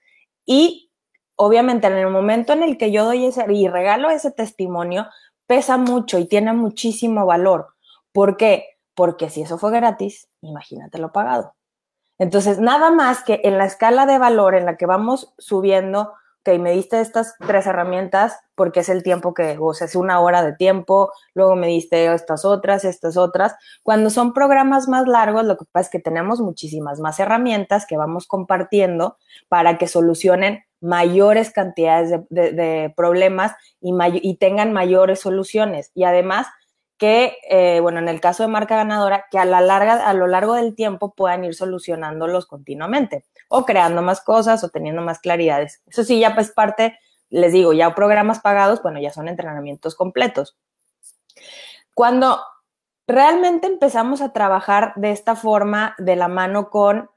y 0.47 0.91
obviamente 1.37 1.87
en 1.87 1.95
el 1.95 2.11
momento 2.11 2.53
en 2.53 2.63
el 2.63 2.79
que 2.79 2.93
yo 2.93 3.05
doy 3.05 3.27
ese 3.27 3.45
y 3.53 3.69
regalo 3.69 4.11
ese 4.11 4.31
testimonio, 4.31 5.07
pesa 5.47 5.77
mucho 5.77 6.19
y 6.19 6.27
tiene 6.27 6.53
muchísimo 6.53 7.27
valor. 7.27 7.75
¿Por 8.13 8.37
qué? 8.37 8.79
Porque 8.95 9.31
si 9.31 9.43
eso 9.43 9.59
fue 9.59 9.73
gratis, 9.73 10.29
imagínate 10.41 10.99
lo 10.99 11.13
pagado. 11.13 11.55
Entonces, 12.19 12.61
nada 12.61 12.91
más 12.91 13.25
que 13.25 13.41
en 13.45 13.59
la 13.59 13.65
escala 13.65 14.07
de 14.07 14.19
valor 14.19 14.55
en 14.55 14.67
la 14.67 14.77
que 14.77 14.87
vamos 14.87 15.35
subiendo 15.39 16.13
ok, 16.45 16.59
me 16.59 16.73
diste 16.73 17.01
estas 17.01 17.37
tres 17.39 17.67
herramientas 17.67 18.39
porque 18.55 18.81
es 18.81 18.89
el 18.91 19.03
tiempo 19.03 19.33
que, 19.33 19.57
o 19.59 19.73
sea, 19.73 19.87
es 19.87 19.97
una 19.97 20.21
hora 20.21 20.45
de 20.45 20.53
tiempo, 20.53 21.11
luego 21.33 21.57
me 21.57 21.69
diste 21.69 22.13
estas 22.13 22.45
otras, 22.45 22.85
estas 22.85 23.17
otras. 23.17 23.55
Cuando 23.83 24.11
son 24.11 24.35
programas 24.35 24.87
más 24.87 25.09
largos, 25.09 25.45
lo 25.45 25.57
que 25.57 25.65
pasa 25.73 25.87
es 25.87 25.91
que 25.91 25.99
tenemos 26.01 26.41
muchísimas 26.41 27.01
más 27.01 27.19
herramientas 27.19 27.87
que 27.87 27.97
vamos 27.97 28.27
compartiendo 28.27 29.17
para 29.49 29.79
que 29.79 29.89
solucionen 29.89 30.65
mayores 30.81 31.51
cantidades 31.51 32.11
de, 32.29 32.93
problemas 32.95 33.53
y, 33.81 33.95
y 34.23 34.37
tengan 34.37 34.73
mayores 34.73 35.21
soluciones. 35.21 35.91
Y 35.95 36.05
además, 36.05 36.47
que, 36.97 37.39
eh, 37.51 37.81
bueno, 37.81 37.99
en 37.99 38.09
el 38.09 38.21
caso 38.21 38.43
de 38.43 38.49
marca 38.49 38.77
ganadora, 38.77 39.27
que 39.31 39.39
a, 39.39 39.45
la 39.45 39.61
larga, 39.61 40.09
a 40.09 40.15
lo 40.15 40.27
largo 40.27 40.55
del 40.55 40.75
tiempo 40.75 41.15
puedan 41.15 41.45
ir 41.45 41.55
solucionándolos 41.55 42.47
continuamente 42.47 43.25
o 43.49 43.65
creando 43.65 44.03
más 44.03 44.21
cosas 44.21 44.63
o 44.65 44.69
teniendo 44.69 45.03
más 45.03 45.19
claridades. 45.19 45.83
Eso 45.87 46.05
sí, 46.05 46.21
ya 46.21 46.35
pues 46.35 46.51
parte, 46.53 46.99
les 47.31 47.53
digo, 47.53 47.73
ya 47.73 47.95
programas 47.95 48.41
pagados, 48.41 48.83
bueno, 48.83 49.01
ya 49.01 49.13
son 49.13 49.29
entrenamientos 49.29 49.95
completos. 49.95 50.57
Cuando 51.95 52.41
realmente 53.07 53.67
empezamos 53.67 54.21
a 54.21 54.33
trabajar 54.33 54.93
de 54.97 55.11
esta 55.11 55.37
forma, 55.37 55.95
de 55.99 56.17
la 56.17 56.29
mano 56.29 56.71
con 56.71 57.11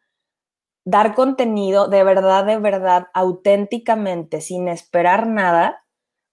dar 0.86 1.16
contenido 1.16 1.88
de 1.88 2.04
verdad, 2.04 2.46
de 2.46 2.58
verdad, 2.58 3.08
auténticamente, 3.14 4.42
sin 4.42 4.68
esperar 4.70 5.28
nada, 5.28 5.84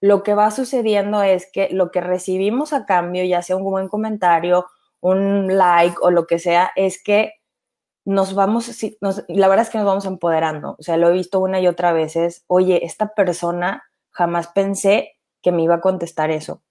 lo 0.05 0.21
que 0.21 0.35
va 0.35 0.51
sucediendo 0.51 1.23
es 1.23 1.49
que 1.51 1.67
lo 1.71 1.89
que 1.89 1.99
recibimos 1.99 2.73
a 2.73 2.85
cambio, 2.85 3.23
ya 3.23 3.41
sea 3.41 3.55
un 3.55 3.63
buen 3.63 3.87
comentario, 3.87 4.67
un 4.99 5.57
like 5.57 5.95
o 5.99 6.11
lo 6.11 6.27
que 6.27 6.37
sea, 6.37 6.71
es 6.75 7.01
que 7.01 7.33
nos 8.05 8.35
vamos, 8.35 8.69
la 9.01 9.47
verdad 9.47 9.65
es 9.65 9.71
que 9.71 9.79
nos 9.79 9.87
vamos 9.87 10.05
empoderando. 10.05 10.75
O 10.77 10.83
sea, 10.83 10.97
lo 10.97 11.09
he 11.09 11.13
visto 11.13 11.39
una 11.39 11.59
y 11.59 11.65
otra 11.65 11.91
vez, 11.91 12.43
oye, 12.45 12.85
esta 12.85 13.15
persona 13.15 13.83
jamás 14.11 14.49
pensé 14.49 15.15
que 15.41 15.51
me 15.51 15.63
iba 15.63 15.75
a 15.75 15.81
contestar 15.81 16.29
eso. 16.29 16.61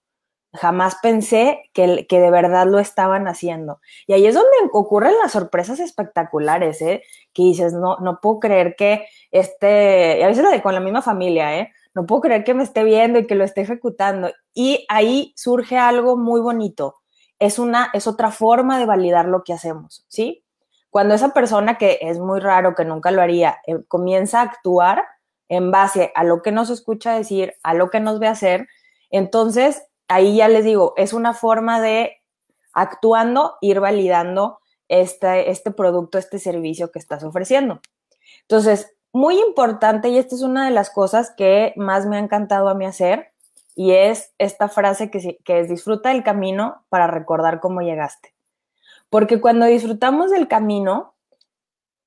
Jamás 0.53 0.99
pensé 1.03 1.71
que, 1.73 2.07
de 2.09 2.31
verdad 2.31 2.69
lo 2.69 2.79
estaban 2.79 3.27
haciendo. 3.27 3.81
Y 4.07 4.13
ahí 4.13 4.29
es 4.29 4.35
donde 4.35 4.57
ocurren 4.73 5.15
las 5.21 5.33
sorpresas 5.33 5.81
espectaculares, 5.81 6.81
¿eh? 6.83 7.03
Que 7.33 7.43
dices, 7.43 7.73
no, 7.73 7.97
no 7.99 8.21
puedo 8.21 8.39
creer 8.39 8.77
que 8.77 9.09
este, 9.33 10.21
y 10.21 10.23
a 10.23 10.29
veces 10.29 10.47
con 10.63 10.75
la 10.75 10.79
misma 10.79 11.03
familia, 11.03 11.59
¿eh? 11.59 11.73
No 11.95 12.07
puedo 12.07 12.23
creer 12.23 12.45
que 12.45 12.55
me 12.55 12.65
esté 12.65 12.85
viendo 12.85 13.19
y 13.19 13.27
que 13.27 13.35
lo 13.35 13.45
esté 13.45 13.63
ejecutando. 13.63 14.33
Y 14.53 14.85
ahí 14.89 15.33
surge 15.37 15.79
algo 15.79 16.17
muy 16.17 16.41
bonito. 16.41 16.97
Es 17.39 17.59
una, 17.59 17.91
es 17.93 18.07
otra 18.07 18.31
forma 18.31 18.79
de 18.79 18.87
validar 18.87 19.27
lo 19.27 19.45
que 19.45 19.53
hacemos, 19.53 20.05
¿sí? 20.09 20.45
Cuando 20.91 21.15
esa 21.15 21.33
persona 21.33 21.77
que 21.79 21.99
es 22.03 22.19
muy 22.19 22.41
raro, 22.41 22.75
que 22.75 22.85
nunca 22.85 23.11
lo 23.11 23.23
haría, 23.23 23.59
eh, 23.67 23.83
comienza 23.89 24.41
a 24.41 24.45
actuar 24.45 25.05
en 25.49 25.71
base 25.71 26.13
a 26.15 26.25
lo 26.25 26.43
que 26.43 26.53
nos 26.53 26.71
escucha 26.71 27.15
decir, 27.15 27.55
a 27.63 27.75
lo 27.75 27.91
que 27.91 28.01
nos 28.01 28.19
ve 28.19 28.29
hacer, 28.29 28.69
entonces 29.11 29.83
ahí 30.09 30.37
ya 30.37 30.49
les 30.49 30.65
digo, 30.65 30.95
es 30.97 31.13
una 31.13 31.35
forma 31.35 31.81
de 31.81 32.23
actuando, 32.73 33.57
ir 33.61 33.81
validando 33.81 34.59
este, 34.89 35.51
este 35.51 35.71
producto, 35.71 36.19
este 36.19 36.39
servicio 36.39 36.91
que 36.91 36.99
estás 36.99 37.25
ofreciendo. 37.25 37.81
Entonces, 38.43 38.94
muy 39.15 39.41
importante, 39.41 40.09
y 40.09 40.19
esta 40.19 40.35
es 40.35 40.43
una 40.43 40.65
de 40.65 40.73
las 40.73 40.91
cosas 40.91 41.33
que 41.37 41.73
más 41.77 42.05
me 42.05 42.17
ha 42.17 42.21
encantado 42.21 42.69
a 42.69 42.75
mí 42.75 42.85
hacer, 42.85 43.33
y 43.77 43.93
es 43.93 44.35
esta 44.39 44.69
frase 44.69 45.11
que, 45.11 45.39
que 45.45 45.61
es 45.61 45.69
disfruta 45.69 46.11
del 46.11 46.25
camino 46.25 46.85
para 46.89 47.07
recordar 47.07 47.61
cómo 47.61 47.81
llegaste. 47.81 48.35
Porque 49.11 49.41
cuando 49.41 49.67
disfrutamos 49.67 50.33
del 50.33 50.49
camino, 50.49 51.15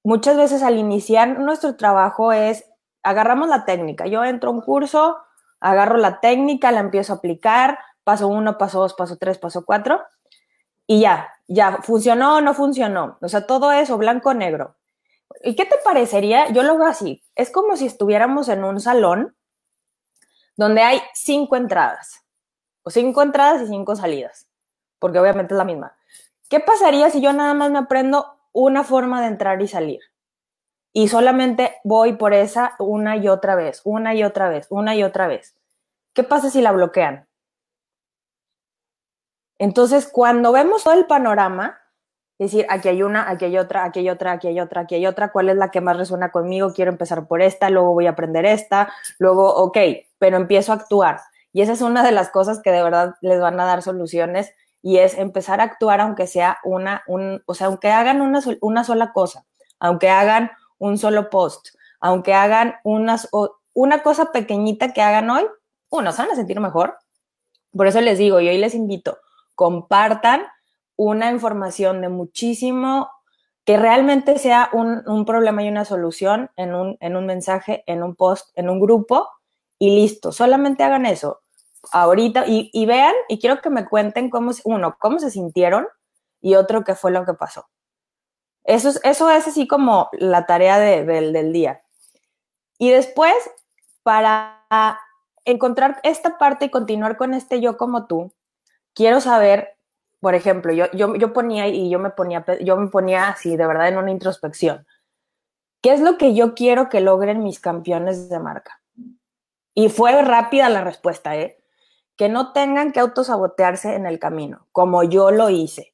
muchas 0.03 0.35
veces 0.35 0.63
al 0.63 0.77
iniciar 0.77 1.39
nuestro 1.39 1.77
trabajo 1.77 2.33
es, 2.33 2.65
agarramos 3.03 3.47
la 3.47 3.63
técnica, 3.63 4.05
yo 4.07 4.25
entro 4.25 4.49
a 4.49 4.53
un 4.53 4.61
curso, 4.61 5.17
agarro 5.61 5.97
la 5.97 6.19
técnica, 6.19 6.71
la 6.71 6.81
empiezo 6.81 7.13
a 7.13 7.15
aplicar, 7.17 7.79
paso 8.03 8.27
uno, 8.27 8.57
paso 8.57 8.79
dos, 8.79 8.93
paso 8.93 9.15
tres, 9.15 9.37
paso 9.37 9.63
cuatro, 9.65 10.01
y 10.85 11.01
ya, 11.01 11.29
ya, 11.47 11.79
funcionó 11.83 12.37
o 12.37 12.41
no 12.41 12.53
funcionó. 12.53 13.17
O 13.21 13.29
sea, 13.29 13.45
todo 13.45 13.71
eso, 13.71 13.97
blanco 13.97 14.29
o 14.29 14.33
negro. 14.33 14.76
¿Y 15.47 15.55
qué 15.55 15.63
te 15.63 15.77
parecería? 15.77 16.49
Yo 16.49 16.61
lo 16.61 16.77
veo 16.77 16.87
así. 16.87 17.23
Es 17.33 17.51
como 17.51 17.77
si 17.77 17.85
estuviéramos 17.85 18.49
en 18.49 18.65
un 18.65 18.81
salón 18.81 19.33
donde 20.57 20.81
hay 20.81 21.01
cinco 21.13 21.55
entradas. 21.55 22.25
O 22.83 22.89
cinco 22.89 23.21
entradas 23.21 23.61
y 23.61 23.67
cinco 23.67 23.95
salidas. 23.95 24.49
Porque 24.99 25.19
obviamente 25.19 25.53
es 25.53 25.57
la 25.57 25.63
misma. 25.63 25.95
¿Qué 26.49 26.59
pasaría 26.59 27.09
si 27.11 27.21
yo 27.21 27.31
nada 27.31 27.53
más 27.53 27.71
me 27.71 27.77
aprendo 27.77 28.41
una 28.51 28.83
forma 28.83 29.21
de 29.21 29.27
entrar 29.27 29.61
y 29.61 29.69
salir? 29.69 30.01
Y 30.91 31.07
solamente 31.07 31.77
voy 31.85 32.17
por 32.17 32.33
esa 32.33 32.75
una 32.77 33.15
y 33.15 33.29
otra 33.29 33.55
vez, 33.55 33.79
una 33.85 34.13
y 34.15 34.25
otra 34.25 34.49
vez, 34.49 34.67
una 34.69 34.97
y 34.97 35.03
otra 35.03 35.27
vez. 35.27 35.55
¿Qué 36.11 36.23
pasa 36.23 36.49
si 36.49 36.59
la 36.59 36.73
bloquean? 36.73 37.25
Entonces, 39.59 40.09
cuando 40.11 40.51
vemos 40.51 40.83
todo 40.83 40.95
el 40.95 41.05
panorama, 41.05 41.79
decir, 42.45 42.65
aquí 42.69 42.89
hay 42.89 43.01
una, 43.01 43.29
aquí 43.29 43.45
hay 43.45 43.57
otra, 43.57 43.85
aquí 43.85 43.99
hay 43.99 44.09
otra, 44.09 44.33
aquí 44.33 44.47
hay 44.47 44.59
otra, 44.59 44.81
aquí 44.81 44.95
hay 44.95 45.07
otra, 45.07 45.31
¿cuál 45.31 45.49
es 45.49 45.55
la 45.55 45.71
que 45.71 45.81
más 45.81 45.97
resuena 45.97 46.31
conmigo? 46.31 46.73
Quiero 46.73 46.91
empezar 46.91 47.27
por 47.27 47.41
esta, 47.41 47.69
luego 47.69 47.93
voy 47.93 48.07
a 48.07 48.11
aprender 48.11 48.45
esta, 48.45 48.93
luego, 49.17 49.55
ok, 49.55 49.77
pero 50.19 50.37
empiezo 50.37 50.71
a 50.71 50.75
actuar. 50.75 51.21
Y 51.51 51.61
esa 51.61 51.73
es 51.73 51.81
una 51.81 52.03
de 52.03 52.11
las 52.11 52.29
cosas 52.29 52.61
que 52.61 52.71
de 52.71 52.83
verdad 52.83 53.15
les 53.21 53.41
van 53.41 53.59
a 53.59 53.65
dar 53.65 53.81
soluciones 53.81 54.53
y 54.83 54.97
es 54.97 55.17
empezar 55.17 55.59
a 55.59 55.63
actuar 55.63 55.99
aunque 56.01 56.27
sea 56.27 56.59
una, 56.63 57.03
un, 57.07 57.41
o 57.45 57.53
sea, 57.55 57.67
aunque 57.67 57.89
hagan 57.91 58.21
una, 58.21 58.41
una 58.61 58.83
sola 58.83 59.11
cosa, 59.11 59.45
aunque 59.79 60.09
hagan 60.09 60.51
un 60.77 60.97
solo 60.97 61.29
post, 61.29 61.69
aunque 61.99 62.33
hagan 62.33 62.75
unas, 62.83 63.27
una 63.73 64.03
cosa 64.03 64.31
pequeñita 64.31 64.93
que 64.93 65.01
hagan 65.01 65.29
hoy, 65.29 65.47
uno, 65.89 66.11
se 66.11 66.21
van 66.21 66.31
a 66.31 66.35
sentir 66.35 66.59
mejor. 66.59 66.97
Por 67.75 67.87
eso 67.87 68.01
les 68.01 68.17
digo, 68.17 68.39
y 68.39 68.47
hoy 68.47 68.57
les 68.57 68.75
invito, 68.75 69.17
compartan 69.55 70.43
una 70.97 71.31
información 71.31 72.01
de 72.01 72.09
muchísimo, 72.09 73.09
que 73.63 73.77
realmente 73.77 74.37
sea 74.39 74.69
un, 74.73 75.25
problema 75.25 75.63
y 75.63 75.69
una 75.69 75.85
solución 75.85 76.51
en 76.55 76.73
un, 76.73 76.97
en 76.99 77.15
un 77.15 77.25
mensaje, 77.25 77.83
en 77.85 78.03
un 78.03 78.15
post, 78.15 78.49
en 78.55 78.69
un 78.69 78.79
grupo 78.79 79.27
y 79.79 79.95
listo. 79.95 80.31
Solamente 80.31 80.83
hagan 80.83 81.05
eso 81.05 81.41
ahorita 81.91 82.45
y, 82.47 82.85
vean 82.85 83.13
y 83.27 83.39
quiero 83.39 83.61
que 83.61 83.69
me 83.69 83.85
cuenten 83.85 84.29
cómo, 84.29 84.51
uno, 84.65 84.97
cómo 84.99 85.19
se 85.19 85.31
sintieron 85.31 85.87
y 86.41 86.55
otro, 86.55 86.83
qué 86.83 86.95
fue 86.95 87.11
lo 87.11 87.25
que 87.25 87.33
pasó. 87.33 87.67
Eso 88.63 88.89
es, 88.89 88.99
eso 89.03 89.29
es 89.29 89.47
así 89.47 89.67
como 89.67 90.09
la 90.13 90.45
tarea 90.45 90.79
del 90.79 91.53
día. 91.53 91.83
Y 92.77 92.89
después, 92.89 93.33
para 94.03 94.99
encontrar 95.45 95.99
esta 96.03 96.37
parte 96.37 96.65
y 96.65 96.69
continuar 96.69 97.17
con 97.17 97.33
este 97.33 97.61
yo 97.61 97.77
como 97.77 98.05
tú, 98.07 98.33
quiero 98.93 99.21
saber, 99.21 99.76
por 100.19 100.35
ejemplo, 100.35 100.73
yo, 100.73 100.85
yo, 100.93 101.15
yo 101.15 101.33
ponía 101.33 101.67
y 101.67 101.89
yo 101.89 101.99
me 101.99 102.09
ponía, 102.09 102.45
yo 102.61 102.77
me 102.77 102.87
ponía 102.87 103.29
así, 103.29 103.55
de 103.55 103.67
verdad, 103.67 103.87
en 103.87 103.97
una 103.97 104.11
introspección. 104.11 104.85
¿Qué 105.81 105.93
es 105.93 106.01
lo 106.01 106.17
que 106.17 106.33
yo 106.33 106.55
quiero 106.55 106.89
que 106.89 107.01
logren 107.01 107.43
mis 107.43 107.59
campeones 107.59 108.29
de 108.29 108.39
marca? 108.39 108.81
Y 109.73 109.89
fue 109.89 110.19
rápida 110.23 110.69
la 110.69 110.83
respuesta, 110.83 111.35
¿eh? 111.35 111.63
Que 112.15 112.29
no 112.29 112.51
tengan 112.51 112.91
que 112.91 112.99
autosabotearse 112.99 113.93
en 113.93 114.07
el 114.07 114.17
camino, 114.17 114.67
como 114.71 115.03
yo 115.03 115.29
lo 115.29 115.51
hice, 115.51 115.93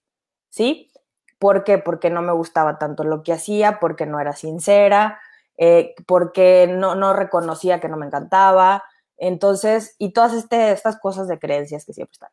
¿sí? 0.50 0.90
¿Por 1.38 1.66
qué? 1.66 1.78
Porque 1.78 2.10
no 2.10 2.22
me 2.22 2.32
gustaba 2.32 2.80
tanto 2.80 3.04
lo 3.04 3.24
que 3.24 3.34
hacía, 3.34 3.82
porque 3.82 4.06
no 4.06 4.22
era 4.22 4.32
sincera, 4.32 5.20
eh, 5.58 5.94
porque 6.08 6.68
no, 6.74 6.96
no 6.96 7.12
reconocía 7.12 7.82
que 7.82 7.90
no 7.90 7.98
me 7.98 8.06
encantaba. 8.06 8.86
Entonces, 9.18 9.96
y 10.00 10.14
todas 10.14 10.34
este, 10.34 10.72
estas 10.72 10.98
cosas 10.98 11.28
de 11.28 11.40
creencias 11.40 11.84
que 11.84 11.92
siempre 11.92 12.14
están. 12.14 12.32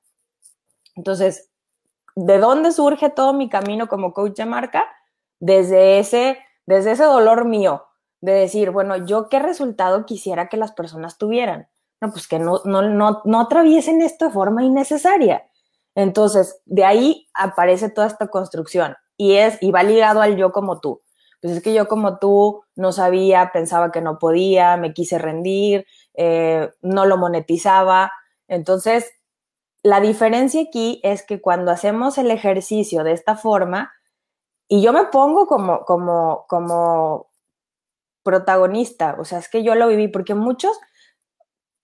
Entonces, 0.94 1.50
¿de 2.16 2.38
dónde 2.38 2.72
surge 2.72 3.10
todo 3.10 3.32
mi 3.32 3.48
camino 3.48 3.88
como 3.88 4.12
coach 4.12 4.36
de 4.36 4.46
marca? 4.46 4.86
Desde 5.38 5.98
ese, 5.98 6.38
desde 6.66 6.92
ese 6.92 7.04
dolor 7.04 7.44
mío, 7.44 7.86
de 8.20 8.32
decir, 8.32 8.70
bueno, 8.70 8.96
yo 9.06 9.28
qué 9.28 9.38
resultado 9.38 10.06
quisiera 10.06 10.48
que 10.48 10.56
las 10.56 10.72
personas 10.72 11.18
tuvieran. 11.18 11.68
No, 12.00 12.10
pues 12.12 12.28
que 12.28 12.38
no, 12.38 12.60
no, 12.64 12.82
no, 12.82 13.22
no 13.24 13.40
atraviesen 13.40 14.02
esto 14.02 14.26
de 14.26 14.30
forma 14.32 14.62
innecesaria. 14.62 15.46
Entonces, 15.94 16.60
de 16.64 16.84
ahí 16.84 17.28
aparece 17.34 17.90
toda 17.90 18.06
esta 18.06 18.28
construcción 18.28 18.96
y 19.16 19.34
es, 19.34 19.58
y 19.60 19.70
va 19.70 19.82
ligado 19.82 20.22
al 20.22 20.36
yo 20.36 20.52
como 20.52 20.80
tú. 20.80 21.02
Pues 21.40 21.56
es 21.56 21.62
que 21.62 21.74
yo 21.74 21.88
como 21.88 22.18
tú 22.18 22.62
no 22.76 22.92
sabía, 22.92 23.50
pensaba 23.52 23.90
que 23.90 24.00
no 24.00 24.18
podía, 24.18 24.76
me 24.76 24.92
quise 24.92 25.18
rendir, 25.18 25.86
eh, 26.14 26.70
no 26.82 27.06
lo 27.06 27.16
monetizaba. 27.16 28.12
Entonces, 28.48 29.10
la 29.82 30.00
diferencia 30.00 30.62
aquí 30.62 31.00
es 31.02 31.24
que 31.24 31.40
cuando 31.40 31.70
hacemos 31.70 32.18
el 32.18 32.30
ejercicio 32.30 33.04
de 33.04 33.12
esta 33.12 33.36
forma, 33.36 33.92
y 34.68 34.82
yo 34.82 34.92
me 34.92 35.06
pongo 35.06 35.46
como, 35.46 35.84
como, 35.84 36.44
como 36.48 37.28
protagonista, 38.22 39.16
o 39.18 39.24
sea, 39.24 39.38
es 39.38 39.48
que 39.48 39.62
yo 39.62 39.74
lo 39.74 39.88
viví, 39.88 40.08
porque 40.08 40.34
muchos, 40.34 40.78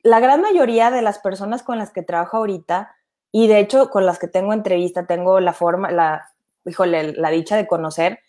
la 0.02 0.20
gran 0.20 0.42
mayoría 0.42 0.90
de 0.90 1.02
las 1.02 1.18
personas 1.18 1.62
con 1.62 1.78
las 1.78 1.90
que 1.90 2.02
trabajo 2.02 2.36
ahorita, 2.36 2.94
y 3.32 3.48
de 3.48 3.58
hecho 3.58 3.90
con 3.90 4.06
las 4.06 4.18
que 4.18 4.28
tengo 4.28 4.52
entrevista, 4.52 5.06
tengo 5.06 5.40
la 5.40 5.52
forma, 5.52 5.90
la, 5.90 6.30
híjole, 6.64 7.14
la 7.14 7.30
dicha 7.30 7.56
de 7.56 7.66
conocer, 7.66 8.20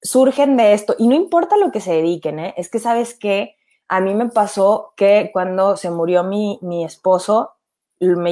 surgen 0.00 0.56
de 0.56 0.72
esto, 0.72 0.96
y 0.98 1.06
no 1.06 1.14
importa 1.14 1.56
lo 1.56 1.70
que 1.70 1.80
se 1.80 1.92
dediquen, 1.92 2.38
¿eh? 2.38 2.54
es 2.56 2.70
que 2.70 2.78
sabes 2.78 3.14
que 3.14 3.56
a 3.88 4.00
mí 4.00 4.14
me 4.14 4.30
pasó 4.30 4.94
que 4.96 5.30
cuando 5.32 5.76
se 5.76 5.90
murió 5.90 6.24
mi, 6.24 6.58
mi 6.62 6.84
esposo, 6.84 7.52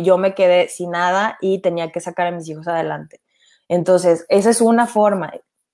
yo 0.02 0.18
me 0.18 0.34
quedé 0.34 0.68
sin 0.68 0.90
nada 0.90 1.38
y 1.40 1.60
tenía 1.60 1.92
que 1.92 2.00
sacar 2.00 2.26
a 2.26 2.30
mis 2.30 2.48
hijos 2.48 2.66
adelante. 2.68 3.20
Entonces, 3.68 4.26
esa 4.28 4.50
es 4.50 4.60
una 4.60 4.86
forma. 4.86 5.32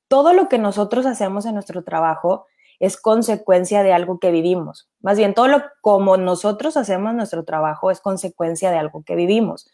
Todo 0.09 0.33
lo 0.33 0.49
que 0.49 0.59
nosotros 0.59 1.07
hacemos 1.07 1.47
en 1.47 1.55
nuestro 1.55 1.83
trabajo 1.83 2.47
es 2.79 2.99
consecuencia 2.99 3.83
de 3.83 3.93
algo 3.93 4.19
que 4.19 4.31
vivimos. 4.31 4.89
Más 5.01 5.17
bien, 5.17 5.33
todo 5.33 5.49
lo 5.49 5.63
como 5.81 6.17
nosotros 6.19 6.77
hacemos 6.77 7.15
nuestro 7.15 7.45
trabajo 7.45 7.91
es 7.91 8.01
consecuencia 8.01 8.71
de 8.71 8.79
algo 8.79 9.03
que 9.03 9.17
vivimos. 9.17 9.71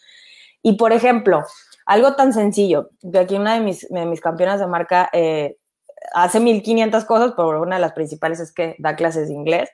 Y, 0.63 0.75
por 0.75 0.93
ejemplo, 0.93 1.45
algo 1.85 2.15
tan 2.15 2.33
sencillo, 2.33 2.91
que 3.11 3.19
aquí 3.19 3.35
una 3.35 3.55
de 3.55 3.61
mis, 3.61 3.89
de 3.89 4.07
mis 4.07 4.21
campeonas 4.21 4.61
de 4.61 4.69
marca 4.69 5.11
eh, 5.13 5.57
hace 6.15 6.39
1500 6.39 7.05
cosas, 7.05 7.33
pero 7.37 7.61
una 7.61 7.77
de 7.77 7.83
las 7.83 7.93
principales 7.93 8.39
es 8.39 8.53
que 8.53 8.77
da 8.79 8.95
clases 8.95 9.29
de 9.29 9.35
inglés. 9.35 9.69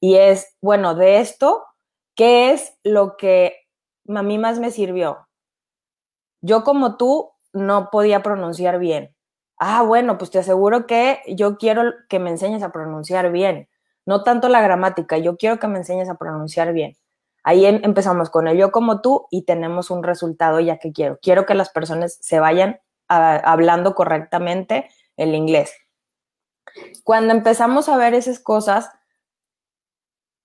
Y 0.00 0.16
es, 0.16 0.56
bueno, 0.60 0.96
de 0.96 1.20
esto, 1.20 1.64
¿qué 2.16 2.52
es 2.52 2.74
lo 2.82 3.16
que 3.16 3.63
a 4.08 4.22
mí 4.22 4.38
más 4.38 4.58
me 4.58 4.70
sirvió. 4.70 5.28
Yo 6.40 6.64
como 6.64 6.96
tú 6.96 7.32
no 7.52 7.90
podía 7.90 8.22
pronunciar 8.22 8.78
bien. 8.78 9.14
Ah, 9.58 9.82
bueno, 9.82 10.18
pues 10.18 10.30
te 10.30 10.38
aseguro 10.38 10.86
que 10.86 11.20
yo 11.28 11.56
quiero 11.56 11.82
que 12.08 12.18
me 12.18 12.30
enseñes 12.30 12.62
a 12.62 12.72
pronunciar 12.72 13.30
bien. 13.30 13.68
No 14.06 14.22
tanto 14.22 14.48
la 14.48 14.60
gramática, 14.60 15.16
yo 15.18 15.36
quiero 15.36 15.58
que 15.58 15.68
me 15.68 15.78
enseñes 15.78 16.08
a 16.08 16.16
pronunciar 16.16 16.72
bien. 16.72 16.96
Ahí 17.44 17.66
em, 17.66 17.80
empezamos 17.84 18.30
con 18.30 18.48
el 18.48 18.56
yo 18.56 18.72
como 18.72 19.00
tú 19.00 19.26
y 19.30 19.44
tenemos 19.44 19.90
un 19.90 20.02
resultado 20.02 20.60
ya 20.60 20.78
que 20.78 20.92
quiero. 20.92 21.18
Quiero 21.22 21.46
que 21.46 21.54
las 21.54 21.70
personas 21.70 22.18
se 22.20 22.40
vayan 22.40 22.80
hablando 23.08 23.94
correctamente 23.94 24.88
el 25.16 25.34
inglés. 25.34 25.72
Cuando 27.04 27.32
empezamos 27.32 27.88
a 27.88 27.96
ver 27.96 28.14
esas 28.14 28.40
cosas 28.40 28.90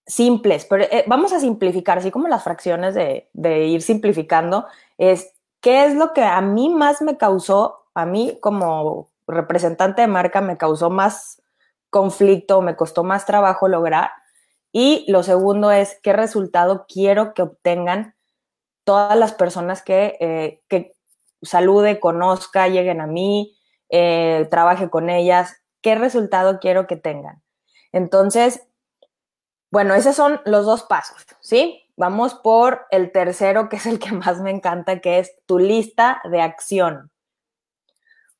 simples, 0.10 0.66
pero 0.66 0.86
eh, 0.86 1.06
vamos 1.08 1.32
a 1.34 1.39
simplificar, 1.39 2.00
así 2.00 2.10
como 2.10 2.28
las 2.28 2.44
fracciones 2.44 2.96
de, 2.96 3.30
ir 3.68 3.82
simplificando, 3.84 4.66
es 4.98 5.34
qué 5.62 5.86
es 5.86 5.94
lo 5.94 6.13
que 6.13 6.24
a 6.24 6.42
mí 6.42 6.70
más 6.70 7.01
me 7.01 7.16
causó, 7.16 7.86
a 7.94 8.06
mí 8.06 8.38
como 8.42 9.12
representante 9.28 10.01
de 10.01 10.08
marca 10.08 10.42
me 10.42 10.58
causó 10.58 10.89
más 10.89 11.42
conflicto, 11.92 12.62
me 12.62 12.75
costó 12.75 13.04
más 13.04 13.25
trabajo 13.25 13.68
lograr. 13.68 14.12
Y 14.72 15.06
lo 15.12 15.24
segundo 15.24 15.72
es 15.72 16.00
qué 16.01 16.13
resultado 16.13 16.86
quiero 16.88 17.34
que 17.34 17.44
obtengan 17.44 18.16
todas 18.84 19.18
las 19.18 19.34
personas 19.34 19.84
que, 19.84 20.18
eh, 20.20 20.62
que 20.68 20.94
salude, 21.44 22.00
conozca, 22.00 22.68
lleguen 22.68 23.01
a 23.01 23.08
mí, 23.08 23.56
eh, 23.89 24.48
trabaje 24.50 24.89
con 24.89 25.10
ellas, 25.10 25.56
qué 25.82 25.94
resultado 25.96 26.60
quiero 26.60 26.88
que 26.88 26.96
tengan. 26.96 27.44
Entonces, 27.92 28.69
bueno, 29.72 29.94
esos 29.94 30.16
son 30.16 30.42
los 30.46 30.66
dos 30.66 30.84
pasos, 30.84 31.26
¿sí? 31.42 31.86
Vamos 31.96 32.34
por 32.34 32.86
el 32.92 33.12
tercero, 33.12 33.70
que 33.70 33.76
es 33.76 33.86
el 33.86 34.00
que 34.00 34.12
más 34.12 34.42
me 34.42 34.52
encanta, 34.52 35.00
que 35.00 35.20
es 35.20 35.36
tu 35.46 35.60
lista 35.60 36.22
de 36.30 36.42
acción. 36.42 37.12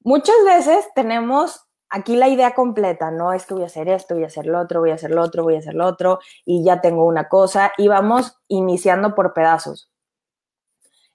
Muchas 0.02 0.38
veces 0.46 0.88
tenemos 0.96 1.66
aquí 1.90 2.16
la 2.16 2.30
idea 2.30 2.56
completa, 2.56 3.12
no 3.12 3.34
es 3.34 3.46
que 3.46 3.54
voy 3.54 3.64
a 3.64 3.68
hacer 3.68 3.90
esto, 3.90 4.16
voy 4.16 4.24
a 4.24 4.28
hacer 4.28 4.46
lo 4.46 4.60
otro, 4.60 4.80
voy 4.80 4.92
a 4.92 4.96
hacer 4.96 5.12
lo 5.12 5.22
otro, 5.22 5.44
voy 5.44 5.56
a 5.56 5.60
hacer 5.60 5.74
lo 5.74 5.86
otro, 5.86 6.20
y 6.46 6.64
ya 6.64 6.82
tengo 6.82 7.06
una 7.06 7.28
cosa, 7.28 7.74
y 7.78 7.88
vamos 7.88 8.38
iniciando 8.48 9.14
por 9.14 9.34
pedazos. 9.34 9.92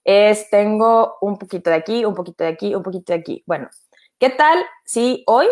Es, 0.05 0.51
tengo 0.51 1.17
un 1.23 1.39
poquito 1.39 1.71
de 1.71 1.77
aquí, 1.77 2.05
un 2.05 2.15
poquito 2.15 2.45
de 2.45 2.51
aquí, 2.51 2.75
un 2.75 2.83
poquito 2.83 3.13
de 3.13 3.21
aquí. 3.21 3.43
Bueno, 3.47 3.71
¿qué 4.19 4.31
tal 4.31 4.63
si 4.85 5.25
hoy 5.27 5.47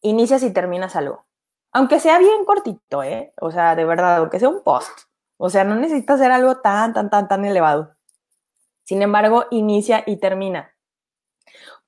inicias 0.00 0.42
y 0.44 0.52
terminas 0.52 0.94
algo? 0.94 1.26
Aunque 1.72 2.00
sea 2.00 2.18
bien 2.18 2.44
cortito, 2.44 3.02
¿eh? 3.02 3.32
O 3.40 3.50
sea, 3.50 3.74
de 3.74 3.84
verdad, 3.84 4.18
aunque 4.18 4.38
sea 4.38 4.48
un 4.48 4.62
post. 4.62 4.90
O 5.38 5.50
sea, 5.50 5.64
no 5.64 5.74
necesitas 5.74 6.20
hacer 6.20 6.30
algo 6.30 6.58
tan, 6.60 6.92
tan, 6.92 7.10
tan, 7.10 7.28
tan 7.28 7.44
elevado. 7.44 7.96
Sin 8.84 9.02
embargo, 9.02 9.46
inicia 9.50 10.04
y 10.06 10.18
termina 10.18 10.72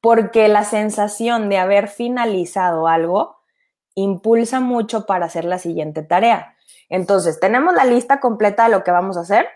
porque 0.04 0.48
la 0.48 0.64
sensación 0.64 1.48
de 1.48 1.56
haber 1.56 1.88
finalizado 1.88 2.88
algo 2.88 3.38
impulsa 3.94 4.60
mucho 4.60 5.06
para 5.06 5.24
hacer 5.24 5.46
la 5.46 5.58
siguiente 5.58 6.02
tarea. 6.02 6.56
Entonces, 6.90 7.40
tenemos 7.40 7.72
la 7.72 7.86
lista 7.86 8.20
completa 8.20 8.64
de 8.64 8.68
lo 8.68 8.84
que 8.84 8.90
vamos 8.90 9.16
a 9.16 9.20
hacer 9.20 9.48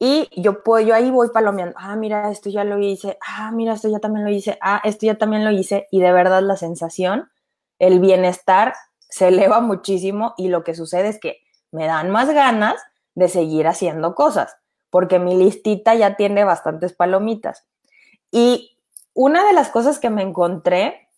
y 0.00 0.28
yo 0.34 0.64
puedo, 0.64 0.84
yo 0.84 0.96
ahí 0.96 1.12
voy 1.12 1.28
palomeando, 1.32 1.76
ah, 1.78 1.94
mira, 1.94 2.28
esto 2.28 2.50
ya 2.50 2.64
lo 2.64 2.80
hice, 2.80 3.18
ah, 3.24 3.52
mira, 3.52 3.74
esto 3.74 3.88
ya 3.88 4.00
también 4.00 4.24
lo 4.24 4.32
hice, 4.32 4.58
ah, 4.60 4.80
esto 4.82 5.06
ya 5.06 5.16
también 5.16 5.44
lo 5.44 5.52
hice 5.52 5.86
y 5.92 6.00
de 6.00 6.10
verdad 6.10 6.42
la 6.42 6.56
sensación, 6.56 7.30
el 7.78 8.00
bienestar 8.00 8.74
se 9.08 9.28
eleva 9.28 9.60
muchísimo 9.60 10.34
y 10.36 10.48
lo 10.48 10.64
que 10.64 10.74
sucede 10.74 11.08
es 11.08 11.18
que 11.18 11.38
me 11.70 11.86
dan 11.86 12.10
más 12.10 12.30
ganas 12.30 12.80
de 13.14 13.28
seguir 13.28 13.66
haciendo 13.66 14.14
cosas, 14.14 14.56
porque 14.90 15.18
mi 15.18 15.36
listita 15.36 15.94
ya 15.94 16.16
tiene 16.16 16.44
bastantes 16.44 16.92
palomitas. 16.92 17.66
Y 18.30 18.78
una 19.14 19.46
de 19.46 19.52
las 19.52 19.70
cosas 19.70 19.98
que 19.98 20.10
me 20.10 20.22
encontré, 20.22 21.08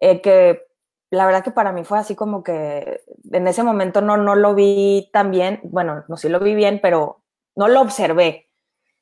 eh, 0.00 0.20
que 0.20 0.62
la 1.10 1.26
verdad 1.26 1.44
que 1.44 1.50
para 1.50 1.72
mí 1.72 1.84
fue 1.84 1.98
así 1.98 2.14
como 2.14 2.42
que 2.42 3.02
en 3.32 3.48
ese 3.48 3.62
momento 3.62 4.00
no, 4.00 4.16
no 4.16 4.34
lo 4.34 4.54
vi 4.54 5.10
tan 5.12 5.30
bien, 5.30 5.60
bueno, 5.64 6.04
no 6.08 6.16
sí 6.16 6.28
lo 6.28 6.40
vi 6.40 6.54
bien, 6.54 6.80
pero 6.80 7.22
no 7.56 7.68
lo 7.68 7.80
observé. 7.80 8.48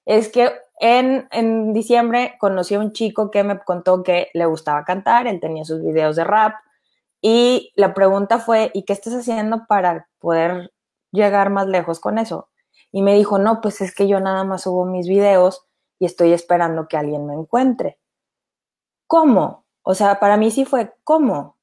Es 0.07 0.29
que 0.29 0.53
en, 0.81 1.29
en 1.31 1.73
diciembre 1.73 2.37
conocí 2.41 2.75
a 2.75 2.81
un 2.81 2.93
chico 2.93 3.31
que 3.31 3.45
me 3.45 3.59
contó 3.61 4.03
que 4.03 4.29
le 4.35 4.47
gustaba 4.47 4.85
cantar, 4.85 5.27
él 5.27 5.39
tenía 5.41 5.65
sus 5.65 5.85
videos 5.85 6.17
de 6.17 6.25
rap 6.25 6.55
y 7.23 7.73
la 7.77 7.95
pregunta 7.95 8.39
fue, 8.39 8.71
¿y 8.75 8.85
qué 8.85 8.93
estás 8.93 9.15
haciendo 9.15 9.67
para 9.67 10.09
poder 10.19 10.73
llegar 11.13 11.51
más 11.51 11.67
lejos 11.67 12.01
con 12.01 12.19
eso? 12.19 12.49
Y 12.93 13.03
me 13.03 13.15
dijo, 13.15 13.39
no, 13.39 13.61
pues 13.61 13.81
es 13.81 13.95
que 13.95 14.09
yo 14.09 14.21
nada 14.21 14.45
más 14.45 14.63
subo 14.63 14.85
mis 14.85 15.09
videos 15.09 15.67
y 15.99 16.07
estoy 16.07 16.33
esperando 16.33 16.89
que 16.89 16.97
alguien 16.97 17.27
me 17.27 17.35
encuentre. 17.35 18.01
¿cómo? 19.11 19.65
O 19.83 19.95
sea, 19.95 20.21
para 20.21 20.37
mí 20.37 20.53
sí 20.53 20.65
fue, 20.65 20.95
¿cómo? 21.03 21.57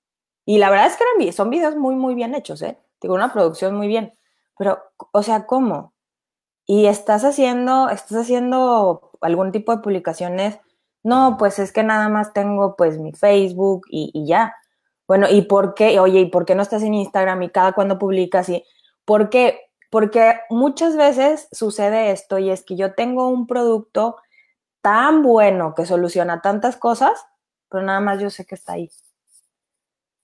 Y 0.45 0.57
la 0.57 0.69
verdad 0.69 0.87
es 0.87 0.97
que 0.97 1.31
son 1.31 1.49
videos 1.49 1.77
muy, 1.77 1.95
muy 1.95 2.13
bien 2.13 2.35
hechos, 2.35 2.61
¿eh? 2.61 2.77
Digo, 3.01 3.15
una 3.15 3.31
producción 3.31 3.73
muy 3.73 3.87
bien. 3.87 4.13
Pero, 4.57 4.79
o 5.13 5.23
sea, 5.23 5.45
¿cómo? 5.45 5.93
Y 6.65 6.87
estás 6.87 7.23
haciendo, 7.23 7.89
estás 7.89 8.17
haciendo 8.17 9.11
algún 9.21 9.53
tipo 9.53 9.73
de 9.73 9.81
publicaciones. 9.81 10.59
No, 11.03 11.37
pues 11.39 11.57
es 11.59 11.71
que 11.71 11.83
nada 11.83 12.09
más 12.09 12.33
tengo 12.33 12.75
pues 12.75 12.99
mi 12.99 13.13
Facebook 13.13 13.87
y 13.89 14.25
ya. 14.27 14.53
Bueno, 15.07 15.27
¿y 15.29 15.43
por 15.43 15.73
qué? 15.73 15.99
Oye, 15.99 16.19
¿y 16.21 16.25
por 16.25 16.45
qué 16.45 16.55
no 16.55 16.61
estás 16.61 16.83
en 16.83 16.93
Instagram 16.93 17.43
y 17.43 17.49
cada 17.49 17.73
cuando 17.73 17.97
publicas? 17.97 18.49
Y, 18.49 18.63
¿Por 19.05 19.29
qué? 19.29 19.61
Porque 19.89 20.39
muchas 20.49 20.97
veces 20.97 21.47
sucede 21.51 22.11
esto 22.11 22.37
y 22.39 22.49
es 22.49 22.63
que 22.63 22.75
yo 22.75 22.93
tengo 22.93 23.29
un 23.29 23.47
producto 23.47 24.17
tan 24.81 25.23
bueno 25.23 25.73
que 25.75 25.85
soluciona 25.85 26.41
tantas 26.41 26.75
cosas 26.77 27.25
pero 27.69 27.83
nada 27.83 27.99
más 27.99 28.19
yo 28.19 28.29
sé 28.29 28.45
que 28.45 28.55
está 28.55 28.73
ahí. 28.73 28.89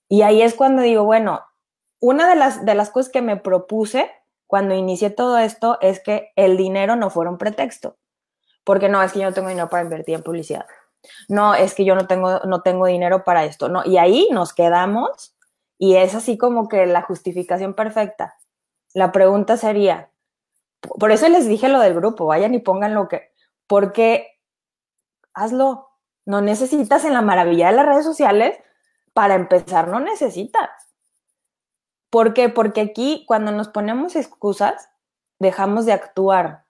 Y 0.08 0.22
ahí 0.22 0.42
es 0.42 0.54
cuando 0.54 0.82
digo, 0.82 1.04
bueno, 1.04 1.42
una 2.00 2.28
de 2.28 2.36
las, 2.36 2.64
de 2.64 2.74
las 2.74 2.90
cosas 2.90 3.10
que 3.12 3.22
me 3.22 3.36
propuse 3.36 4.10
cuando 4.46 4.74
inicié 4.74 5.10
todo 5.10 5.38
esto 5.38 5.78
es 5.80 6.00
que 6.00 6.32
el 6.36 6.56
dinero 6.56 6.96
no 6.96 7.10
fuera 7.10 7.30
un 7.30 7.38
pretexto. 7.38 7.96
Porque 8.64 8.88
no, 8.88 9.02
es 9.02 9.12
que 9.12 9.20
yo 9.20 9.26
no 9.26 9.34
tengo 9.34 9.48
dinero 9.48 9.68
para 9.68 9.82
invertir 9.82 10.14
en 10.14 10.22
publicidad. 10.22 10.66
No, 11.28 11.54
es 11.54 11.74
que 11.74 11.84
yo 11.84 11.94
no 11.94 12.06
tengo, 12.06 12.40
no 12.40 12.62
tengo 12.62 12.86
dinero 12.86 13.24
para 13.24 13.44
esto. 13.44 13.68
No, 13.68 13.82
y 13.84 13.98
ahí 13.98 14.28
nos 14.32 14.52
quedamos 14.52 15.34
y 15.78 15.96
es 15.96 16.14
así 16.14 16.38
como 16.38 16.68
que 16.68 16.86
la 16.86 17.02
justificación 17.02 17.74
perfecta. 17.74 18.36
La 18.92 19.12
pregunta 19.12 19.56
sería, 19.56 20.10
por 20.80 21.10
eso 21.10 21.28
les 21.28 21.48
dije 21.48 21.68
lo 21.68 21.80
del 21.80 21.94
grupo, 21.94 22.26
vayan 22.26 22.54
y 22.54 22.60
pongan 22.60 22.94
lo 22.94 23.08
que, 23.08 23.32
porque 23.66 24.38
hazlo, 25.34 25.90
no 26.24 26.40
necesitas 26.40 27.04
en 27.04 27.12
la 27.12 27.22
maravilla 27.22 27.68
de 27.68 27.76
las 27.76 27.86
redes 27.86 28.04
sociales, 28.04 28.58
para 29.12 29.34
empezar 29.34 29.88
no 29.88 30.00
necesitas. 30.00 30.70
¿Por 32.10 32.34
qué? 32.34 32.48
Porque 32.48 32.80
aquí 32.80 33.24
cuando 33.26 33.52
nos 33.52 33.68
ponemos 33.68 34.16
excusas, 34.16 34.90
dejamos 35.38 35.86
de 35.86 35.92
actuar. 35.92 36.64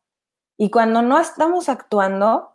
Y 0.56 0.70
cuando 0.70 1.02
no 1.02 1.18
estamos 1.18 1.68
actuando, 1.68 2.53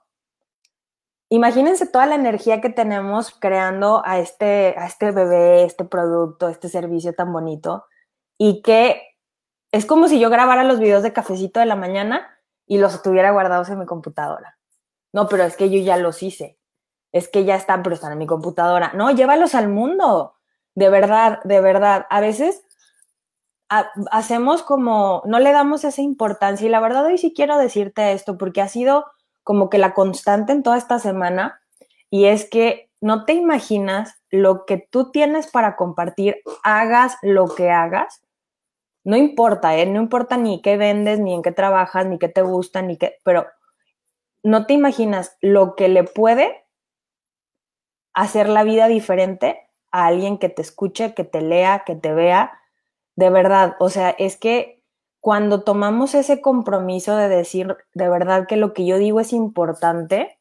imagínense 1.30 1.88
toda 1.88 2.06
la 2.06 2.16
energía 2.16 2.62
que 2.62 2.70
tenemos 2.70 3.32
creando 3.32 4.02
a 4.06 4.20
este, 4.20 4.76
a 4.78 4.86
este 4.86 5.12
bebé, 5.12 5.64
este 5.64 5.86
producto, 5.86 6.50
este 6.50 6.70
servicio 6.70 7.14
tan 7.14 7.32
bonito, 7.32 7.86
y 8.38 8.62
que 8.62 9.02
es 9.72 9.86
como 9.86 10.08
si 10.08 10.20
yo 10.20 10.30
grabara 10.30 10.64
los 10.64 10.80
videos 10.80 11.04
de 11.04 11.14
cafecito 11.14 11.60
de 11.60 11.66
la 11.66 11.76
mañana 11.76 12.28
y 12.66 12.78
los 12.78 13.02
tuviera 13.02 13.32
guardados 13.32 13.70
en 13.70 13.80
mi 13.80 13.86
computadora. 13.86 14.58
No, 15.14 15.28
pero 15.28 15.44
es 15.44 15.56
que 15.56 15.70
yo 15.70 15.80
ya 15.82 15.98
los 15.98 16.22
hice 16.24 16.60
es 17.12 17.28
que 17.28 17.46
ya 17.46 17.56
están, 17.56 17.84
pero 17.84 17.96
están 17.96 18.12
en 18.12 18.18
mi 18.18 18.28
computadora. 18.28 18.92
No, 18.94 19.12
llévalos 19.12 19.56
al 19.56 19.70
mundo. 19.70 20.36
De 20.76 20.90
verdad, 20.90 21.40
de 21.44 21.62
verdad. 21.62 22.06
A 22.10 22.22
veces 22.22 22.64
hacemos 24.12 24.64
como, 24.64 25.22
no 25.26 25.40
le 25.40 25.52
damos 25.52 25.84
esa 25.84 26.02
importancia. 26.02 26.68
Y 26.68 26.70
la 26.70 26.80
verdad 26.80 27.06
hoy 27.06 27.18
sí 27.18 27.34
quiero 27.36 27.58
decirte 27.58 28.14
esto 28.14 28.38
porque 28.38 28.62
ha 28.62 28.68
sido 28.68 29.06
como 29.50 29.72
que 29.72 29.80
la 29.80 29.96
constante 29.96 30.52
en 30.52 30.62
toda 30.62 30.78
esta 30.78 31.00
semana. 31.00 31.60
Y 32.12 32.26
es 32.26 32.48
que 32.48 32.92
no 33.02 33.26
te 33.26 33.34
imaginas 33.34 34.14
lo 34.30 34.64
que 34.68 34.78
tú 34.78 35.10
tienes 35.10 35.50
para 35.50 35.76
compartir, 35.76 36.38
hagas 36.62 37.18
lo 37.24 37.48
que 37.56 37.72
hagas. 37.72 38.22
No 39.04 39.18
importa, 39.18 39.76
¿eh? 39.76 39.88
No 39.88 40.00
importa 40.00 40.38
ni 40.38 40.62
qué 40.62 40.78
vendes, 40.78 41.20
ni 41.20 41.34
en 41.34 41.42
qué 41.42 41.52
trabajas, 41.52 42.06
ni 42.06 42.20
qué 42.20 42.30
te 42.30 42.44
gusta, 42.44 42.84
ni 42.84 42.96
qué, 42.96 43.16
pero 43.24 43.48
no 44.44 44.68
te 44.68 44.74
imaginas 44.74 45.36
lo 45.42 45.76
que 45.76 45.88
le 45.88 46.04
puede 46.04 46.68
hacer 48.14 48.50
la 48.50 48.64
vida 48.64 48.88
diferente 48.88 49.68
a 49.92 50.06
alguien 50.06 50.38
que 50.38 50.50
te 50.50 50.62
escuche, 50.62 51.16
que 51.16 51.24
te 51.24 51.42
lea, 51.42 51.86
que 51.88 51.96
te 51.96 52.14
vea. 52.14 52.52
De 53.16 53.32
verdad, 53.32 53.78
o 53.80 53.90
sea, 53.90 54.12
es 54.12 54.38
que 54.38 54.79
cuando 55.20 55.64
tomamos 55.64 56.16
ese 56.16 56.42
compromiso 56.42 57.16
de 57.16 57.30
decir 57.30 57.76
de 57.94 58.10
verdad 58.10 58.48
que 58.48 58.58
lo 58.58 58.74
que 58.74 58.86
yo 58.86 58.98
digo 58.98 59.20
es 59.20 59.34
importante, 59.34 60.40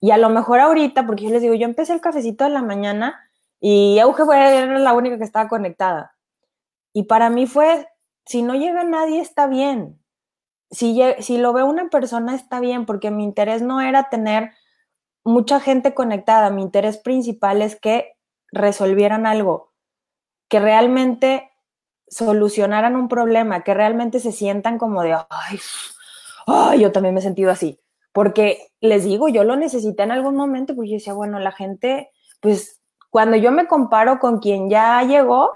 y 0.00 0.12
a 0.12 0.18
lo 0.18 0.30
mejor 0.30 0.60
ahorita, 0.60 1.06
porque 1.06 1.24
yo 1.24 1.30
les 1.30 1.42
digo, 1.42 1.54
yo 1.54 1.66
empecé 1.66 1.92
el 1.92 2.00
cafecito 2.00 2.44
de 2.44 2.50
la 2.50 2.62
mañana 2.62 3.30
y 3.60 3.98
Auge 3.98 4.24
fue 4.24 4.66
la 4.66 4.92
única 4.94 5.18
que 5.18 5.24
estaba 5.24 5.48
conectada. 5.48 6.16
Y 6.94 7.04
para 7.04 7.28
mí 7.28 7.46
fue, 7.46 7.86
si 8.24 8.42
no 8.42 8.54
llega 8.54 8.82
nadie, 8.82 9.20
está 9.20 9.46
bien. 9.46 10.02
Si, 10.70 10.98
si 11.18 11.36
lo 11.36 11.52
ve 11.52 11.62
una 11.64 11.90
persona, 11.90 12.34
está 12.34 12.60
bien, 12.60 12.86
porque 12.86 13.10
mi 13.10 13.24
interés 13.24 13.60
no 13.60 13.82
era 13.82 14.08
tener 14.08 14.52
mucha 15.24 15.60
gente 15.60 15.92
conectada. 15.92 16.50
Mi 16.50 16.62
interés 16.62 16.96
principal 16.96 17.60
es 17.60 17.78
que 17.78 18.16
resolvieran 18.52 19.26
algo, 19.26 19.72
que 20.48 20.60
realmente 20.60 21.49
solucionaran 22.10 22.96
un 22.96 23.08
problema, 23.08 23.62
que 23.62 23.72
realmente 23.72 24.20
se 24.20 24.32
sientan 24.32 24.78
como 24.78 25.02
de, 25.02 25.14
ay, 25.14 25.60
ay, 26.46 26.80
yo 26.80 26.92
también 26.92 27.14
me 27.14 27.20
he 27.20 27.22
sentido 27.22 27.50
así. 27.50 27.80
Porque 28.12 28.68
les 28.80 29.04
digo, 29.04 29.28
yo 29.28 29.44
lo 29.44 29.56
necesité 29.56 30.02
en 30.02 30.10
algún 30.10 30.34
momento, 30.36 30.74
porque 30.74 30.90
yo 30.90 30.96
decía, 30.96 31.14
bueno, 31.14 31.38
la 31.38 31.52
gente, 31.52 32.10
pues 32.40 32.80
Cuando 33.10 33.36
yo 33.36 33.50
me 33.52 33.66
comparo 33.66 34.20
con 34.20 34.38
quien 34.38 34.70
ya 34.70 35.02
llegó, 35.02 35.50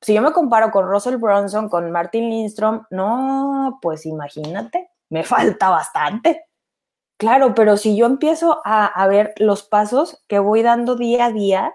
si 0.00 0.14
yo 0.14 0.22
me 0.22 0.32
comparo 0.32 0.70
con 0.70 0.88
Russell 0.88 1.16
Bronson, 1.16 1.68
con 1.68 1.90
Martin 1.90 2.30
Lindstrom, 2.30 2.84
no, 2.90 3.78
pues 3.82 4.06
imagínate, 4.06 4.90
me 5.10 5.24
falta 5.24 5.70
bastante. 5.70 6.44
Claro, 7.18 7.54
pero 7.54 7.76
si 7.76 7.96
yo 7.96 8.06
empiezo 8.06 8.60
a, 8.64 8.86
a, 8.86 9.06
ver 9.08 9.34
los 9.38 9.64
pasos 9.64 10.24
que 10.28 10.38
voy 10.38 10.62
dando 10.62 10.96
día 10.96 11.26
a 11.26 11.32
día, 11.32 11.74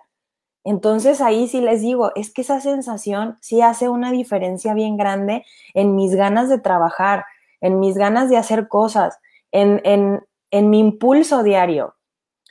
entonces 0.63 1.21
ahí 1.21 1.47
sí 1.47 1.61
les 1.61 1.81
digo, 1.81 2.11
es 2.15 2.31
que 2.31 2.41
esa 2.41 2.61
sensación 2.61 3.37
sí 3.41 3.61
hace 3.61 3.89
una 3.89 4.11
diferencia 4.11 4.73
bien 4.73 4.97
grande 4.97 5.45
en 5.73 5.95
mis 5.95 6.15
ganas 6.15 6.49
de 6.49 6.59
trabajar, 6.59 7.25
en 7.61 7.79
mis 7.79 7.97
ganas 7.97 8.29
de 8.29 8.37
hacer 8.37 8.67
cosas, 8.67 9.19
en, 9.51 9.81
en, 9.83 10.25
en 10.51 10.69
mi 10.69 10.79
impulso 10.79 11.43
diario. 11.43 11.95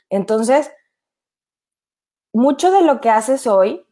Entonces, 0.09 0.71
mucho 2.33 2.71
de 2.71 2.81
lo 2.81 3.01
que 3.01 3.09
haces 3.09 3.47
hoy 3.47 3.85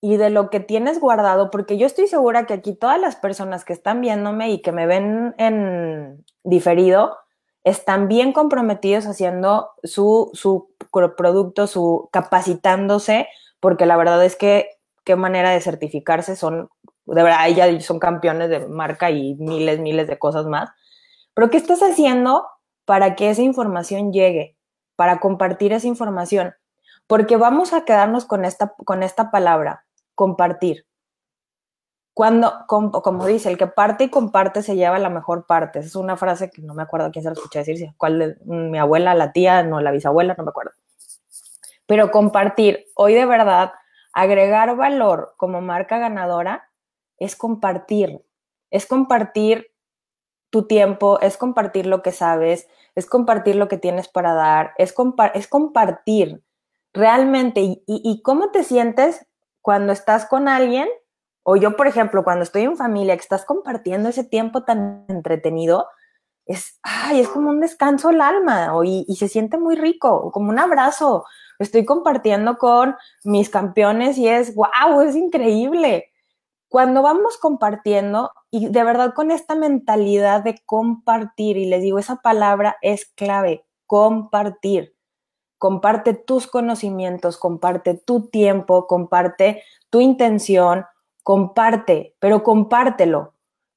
y 0.00 0.16
de 0.16 0.30
lo 0.30 0.48
que 0.48 0.60
tienes 0.60 1.00
guardado, 1.00 1.50
porque 1.50 1.76
yo 1.76 1.86
estoy 1.86 2.06
segura 2.06 2.46
que 2.46 2.54
aquí 2.54 2.74
todas 2.74 3.00
las 3.00 3.16
personas 3.16 3.64
que 3.64 3.72
están 3.72 4.00
viéndome 4.00 4.50
y 4.50 4.62
que 4.62 4.72
me 4.72 4.86
ven 4.86 5.34
en 5.38 6.24
diferido, 6.42 7.16
están 7.64 8.08
bien 8.08 8.32
comprometidos 8.32 9.06
haciendo 9.06 9.70
su, 9.82 10.30
su 10.32 10.69
producto, 10.90 11.66
su 11.66 12.08
capacitándose, 12.12 13.28
porque 13.60 13.86
la 13.86 13.96
verdad 13.96 14.24
es 14.24 14.36
que 14.36 14.68
qué 15.04 15.16
manera 15.16 15.50
de 15.50 15.60
certificarse 15.60 16.36
son, 16.36 16.68
de 17.06 17.22
verdad, 17.22 17.48
ya 17.48 17.80
son 17.80 17.98
campeones 17.98 18.50
de 18.50 18.66
marca 18.66 19.10
y 19.10 19.34
miles, 19.36 19.80
miles 19.80 20.06
de 20.08 20.18
cosas 20.18 20.46
más. 20.46 20.70
Pero 21.34 21.50
¿qué 21.50 21.56
estás 21.56 21.82
haciendo 21.82 22.46
para 22.84 23.14
que 23.14 23.30
esa 23.30 23.42
información 23.42 24.12
llegue? 24.12 24.56
Para 24.96 25.20
compartir 25.20 25.72
esa 25.72 25.86
información. 25.86 26.54
Porque 27.06 27.36
vamos 27.36 27.72
a 27.72 27.84
quedarnos 27.84 28.24
con 28.24 28.44
esta, 28.44 28.74
con 28.84 29.02
esta 29.02 29.30
palabra, 29.30 29.84
compartir. 30.14 30.86
Cuando, 32.20 32.66
como, 32.66 33.24
dice, 33.24 33.48
el 33.48 33.56
que 33.56 33.66
parte 33.66 34.04
y 34.04 34.10
comparte 34.10 34.62
se 34.62 34.76
lleva 34.76 34.98
la 34.98 35.08
mejor 35.08 35.46
parte. 35.46 35.78
Esa 35.78 35.88
es 35.88 35.96
una 35.96 36.18
frase 36.18 36.50
que 36.50 36.60
no 36.60 36.74
me 36.74 36.82
acuerdo 36.82 37.10
quién 37.10 37.22
se 37.22 37.30
la 37.30 37.32
escuché 37.32 37.60
decir, 37.60 37.94
cuál 37.96 38.18
de, 38.18 38.36
mi 38.44 38.76
abuela, 38.78 39.14
la 39.14 39.32
tía, 39.32 39.62
no, 39.62 39.80
la 39.80 39.90
bisabuela, 39.90 40.34
no 40.36 40.44
me 40.44 40.50
acuerdo. 40.50 40.72
Pero 41.86 42.10
compartir, 42.10 42.88
hoy 42.94 43.14
de 43.14 43.24
verdad, 43.24 43.72
agregar 44.12 44.76
valor 44.76 45.32
como 45.38 45.62
marca 45.62 45.96
ganadora 45.96 46.68
es 47.16 47.36
compartir. 47.36 48.22
Es 48.70 48.84
compartir 48.84 49.68
tu 50.50 50.66
tiempo, 50.66 51.18
es 51.22 51.38
compartir 51.38 51.86
lo 51.86 52.02
que 52.02 52.12
sabes, 52.12 52.68
es 52.96 53.06
compartir 53.06 53.56
lo 53.56 53.66
que 53.68 53.78
tienes 53.78 54.08
para 54.08 54.34
dar, 54.34 54.74
es, 54.76 54.94
es 55.32 55.48
compartir 55.48 56.42
realmente. 56.92 57.62
Y, 57.86 58.20
cómo 58.22 58.50
te 58.50 58.62
sientes 58.62 59.26
cuando 59.62 59.94
estás 59.94 60.26
con 60.26 60.48
alguien, 60.48 60.86
o 61.42 61.56
yo, 61.56 61.76
por 61.76 61.86
ejemplo, 61.86 62.24
cuando 62.24 62.42
estoy 62.42 62.62
en 62.62 62.76
familia, 62.76 63.16
que 63.16 63.22
estás 63.22 63.44
compartiendo 63.44 64.08
ese 64.08 64.24
tiempo 64.24 64.64
tan 64.64 65.04
entretenido, 65.08 65.86
es, 66.46 66.78
ay, 66.82 67.20
es 67.20 67.28
como 67.28 67.50
un 67.50 67.60
descanso 67.60 68.08
al 68.08 68.20
alma, 68.20 68.72
y, 68.84 69.04
y 69.08 69.16
se 69.16 69.28
siente 69.28 69.58
muy 69.58 69.76
rico, 69.76 70.32
como 70.32 70.50
un 70.50 70.58
abrazo. 70.58 71.24
Estoy 71.58 71.84
compartiendo 71.84 72.58
con 72.58 72.96
mis 73.24 73.50
campeones 73.50 74.18
y 74.18 74.28
es, 74.28 74.54
wow, 74.54 75.02
es 75.02 75.16
increíble. 75.16 76.06
Cuando 76.68 77.02
vamos 77.02 77.38
compartiendo, 77.38 78.32
y 78.50 78.68
de 78.68 78.84
verdad 78.84 79.14
con 79.14 79.30
esta 79.30 79.54
mentalidad 79.54 80.42
de 80.42 80.60
compartir, 80.66 81.56
y 81.56 81.66
les 81.66 81.82
digo, 81.82 81.98
esa 81.98 82.16
palabra 82.16 82.76
es 82.82 83.06
clave, 83.06 83.64
compartir 83.86 84.94
comparte 85.60 86.14
tus 86.14 86.46
conocimientos, 86.46 87.36
comparte 87.36 87.92
tu 87.92 88.30
tiempo, 88.30 88.86
comparte 88.86 89.62
tu 89.90 90.00
intención, 90.00 90.86
comparte, 91.30 92.16
pero 92.18 92.42
compártelo. 92.42 93.34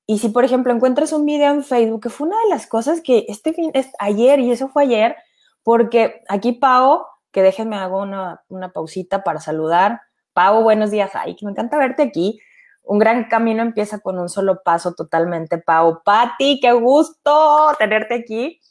Y 0.07 0.17
si, 0.17 0.29
por 0.29 0.43
ejemplo, 0.43 0.73
encuentras 0.73 1.13
un 1.13 1.23
video 1.23 1.53
en 1.53 1.63
Facebook, 1.63 2.01
que 2.01 2.09
fue 2.09 2.25
una 2.25 2.41
de 2.45 2.49
las 2.49 2.65
cosas 2.65 2.99
que 2.99 3.25
este 3.27 3.53
fin, 3.53 3.69
es 3.75 3.91
ayer, 3.99 4.39
y 4.39 4.51
eso 4.51 4.69
fue 4.69 4.81
ayer, 4.81 5.15
porque 5.61 6.23
aquí 6.29 6.53
Pau, 6.53 7.05
que 7.31 7.43
déjenme 7.43 7.75
hago 7.75 8.01
una, 8.01 8.43
una 8.47 8.69
pausita 8.73 9.23
para 9.23 9.39
saludar. 9.39 10.01
Pau, 10.33 10.63
buenos 10.63 10.89
días. 10.89 11.11
Ay, 11.13 11.35
que 11.35 11.45
me 11.45 11.51
encanta 11.51 11.77
verte 11.77 12.01
aquí. 12.01 12.39
Un 12.81 12.97
gran 12.97 13.25
camino 13.25 13.61
empieza 13.61 13.99
con 13.99 14.17
un 14.17 14.29
solo 14.29 14.63
paso 14.63 14.95
totalmente, 14.95 15.59
Pau. 15.59 16.01
Patti, 16.03 16.59
qué 16.59 16.71
gusto 16.71 17.71
tenerte 17.77 18.15
aquí. 18.15 18.61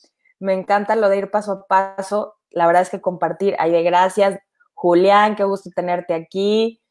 Me 0.41 0.55
encanta 0.55 0.97
lo 0.97 1.09
de 1.09 1.19
ir 1.19 1.31
paso 1.31 1.53
a 1.53 1.67
paso 1.69 2.35
la 2.51 2.67
verdad 2.67 2.83
es 2.83 2.91
que 2.91 3.01
compartir, 3.01 3.55
ahí 3.61 3.71
de 3.71 3.85
gracias. 3.85 4.41
Julián, 4.75 5.37
qué 5.37 5.45
gusto 5.45 5.71
tenerte 5.73 6.15
aquí. 6.15 6.82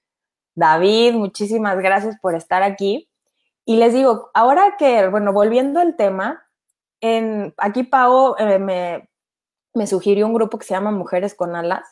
David, 0.56 1.14
muchísimas 1.14 1.78
gracias 1.78 2.18
por 2.22 2.36
estar 2.36 2.64
aquí. 2.64 3.10
Y 3.66 3.78
les 3.78 3.94
digo, 3.94 4.32
ahora 4.34 4.76
que, 4.78 5.08
bueno, 5.08 5.34
volviendo 5.34 5.80
al 5.80 5.96
tema, 5.96 6.44
en, 7.00 7.54
aquí 7.58 7.84
Pau 7.84 8.36
eh, 8.38 8.60
me, 8.60 9.10
me, 9.74 9.88
sugirió 9.88 10.28
un 10.28 10.34
grupo 10.34 10.58
que 10.58 10.66
se 10.66 10.74
llama 10.74 10.92
Mujeres 10.92 11.36
con 11.36 11.56
Alas. 11.56 11.88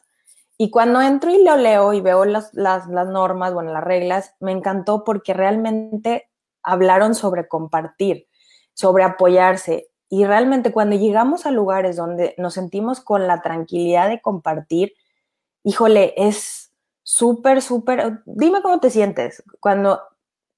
Y 0.58 0.72
cuando 0.72 1.02
entro 1.02 1.32
y 1.32 1.44
lo 1.44 1.56
leo 1.56 1.94
y 1.94 2.02
veo 2.02 2.26
las, 2.26 2.54
las, 2.54 2.88
las 2.88 3.08
normas, 3.08 3.54
bueno, 3.54 3.72
las 3.72 3.84
reglas, 3.84 4.36
me 4.40 4.52
encantó 4.52 5.04
porque 5.04 5.34
realmente 5.34 6.30
hablaron 6.64 7.16
sobre 7.16 7.48
compartir, 7.48 8.28
sobre 8.74 9.04
apoyarse. 9.04 9.88
Y 10.10 10.26
realmente 10.26 10.72
cuando 10.72 10.98
llegamos 10.98 11.46
a 11.46 11.52
lugares 11.52 11.96
donde 11.96 12.36
nos 12.38 12.56
sentimos 12.56 13.00
con 13.00 13.28
la 13.28 13.42
tranquilidad 13.42 14.10
de 14.10 14.22
compartir, 14.22 14.94
híjole, 15.64 16.14
es 16.18 16.69
súper, 17.04 17.62
súper, 17.62 18.22
dime 18.26 18.62
cómo 18.62 18.80
te 18.80 18.90
sientes 18.90 19.44
cuando 19.60 20.02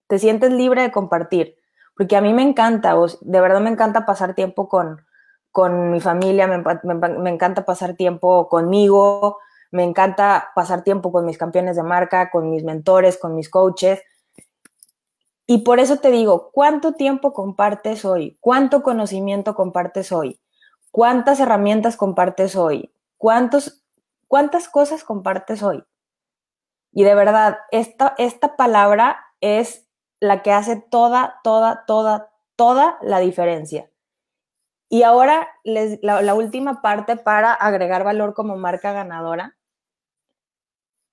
te 0.08 0.20
sientes 0.20 0.52
libre 0.52 0.82
de 0.82 0.92
compartir, 0.92 1.56
porque 1.96 2.16
a 2.18 2.22
mí 2.22 2.34
me 2.34 2.42
encanta, 2.42 2.96
de 3.22 3.42
verdad 3.42 3.62
me 3.62 3.70
encanta 3.70 4.06
pasar 4.06 4.36
tiempo 4.36 4.68
con, 4.68 5.06
con 5.52 5.92
mi 5.92 6.00
familia, 6.00 6.48
me, 6.48 6.64
me, 6.84 7.30
encanta 7.30 7.66
pasar 7.66 7.96
tiempo 7.96 8.50
conmigo, 8.50 9.38
me 9.72 9.84
encanta 9.84 10.52
pasar 10.56 10.84
tiempo 10.84 11.12
con 11.12 11.26
mis 11.26 11.38
campeones 11.38 11.76
de 11.76 11.84
marca, 11.84 12.30
con 12.30 12.50
mis 12.50 12.64
mentores, 12.64 13.18
con 13.18 13.36
mis 13.36 13.50
coaches. 13.50 14.02
Y 15.46 15.60
por 15.60 15.80
eso 15.80 15.98
te 15.98 16.12
digo, 16.12 16.52
¿cuánto 16.54 16.94
tiempo 16.94 17.34
compartes 17.34 18.06
hoy? 18.06 18.38
¿Cuánto 18.40 18.84
conocimiento 18.84 19.56
compartes 19.56 20.12
hoy? 20.12 20.42
¿Cuántas 20.92 21.40
herramientas 21.40 21.98
compartes 21.98 22.56
hoy? 22.56 22.94
¿Cuántos, 23.18 23.86
¿Cuántas 24.28 24.70
cosas 24.70 25.04
compartes 25.04 25.64
hoy? 25.64 25.84
Y 26.92 27.04
de 27.04 27.16
verdad, 27.16 27.60
esta, 27.72 28.16
esta 28.18 28.56
palabra 28.56 29.26
es 29.40 29.88
la 30.20 30.44
que 30.44 30.52
hace 30.52 30.76
toda, 30.76 31.40
toda, 31.44 31.86
toda, 31.86 32.32
toda 32.56 32.98
la 33.02 33.20
diferencia. 33.20 33.90
Y 34.90 35.04
ahora 35.04 35.48
les, 35.64 36.00
la, 36.04 36.22
la 36.22 36.34
última 36.34 36.82
parte 36.82 37.16
para 37.16 37.54
agregar 37.54 38.04
valor 38.04 38.34
como 38.34 38.58
marca 38.58 38.92
ganadora. 38.92 39.58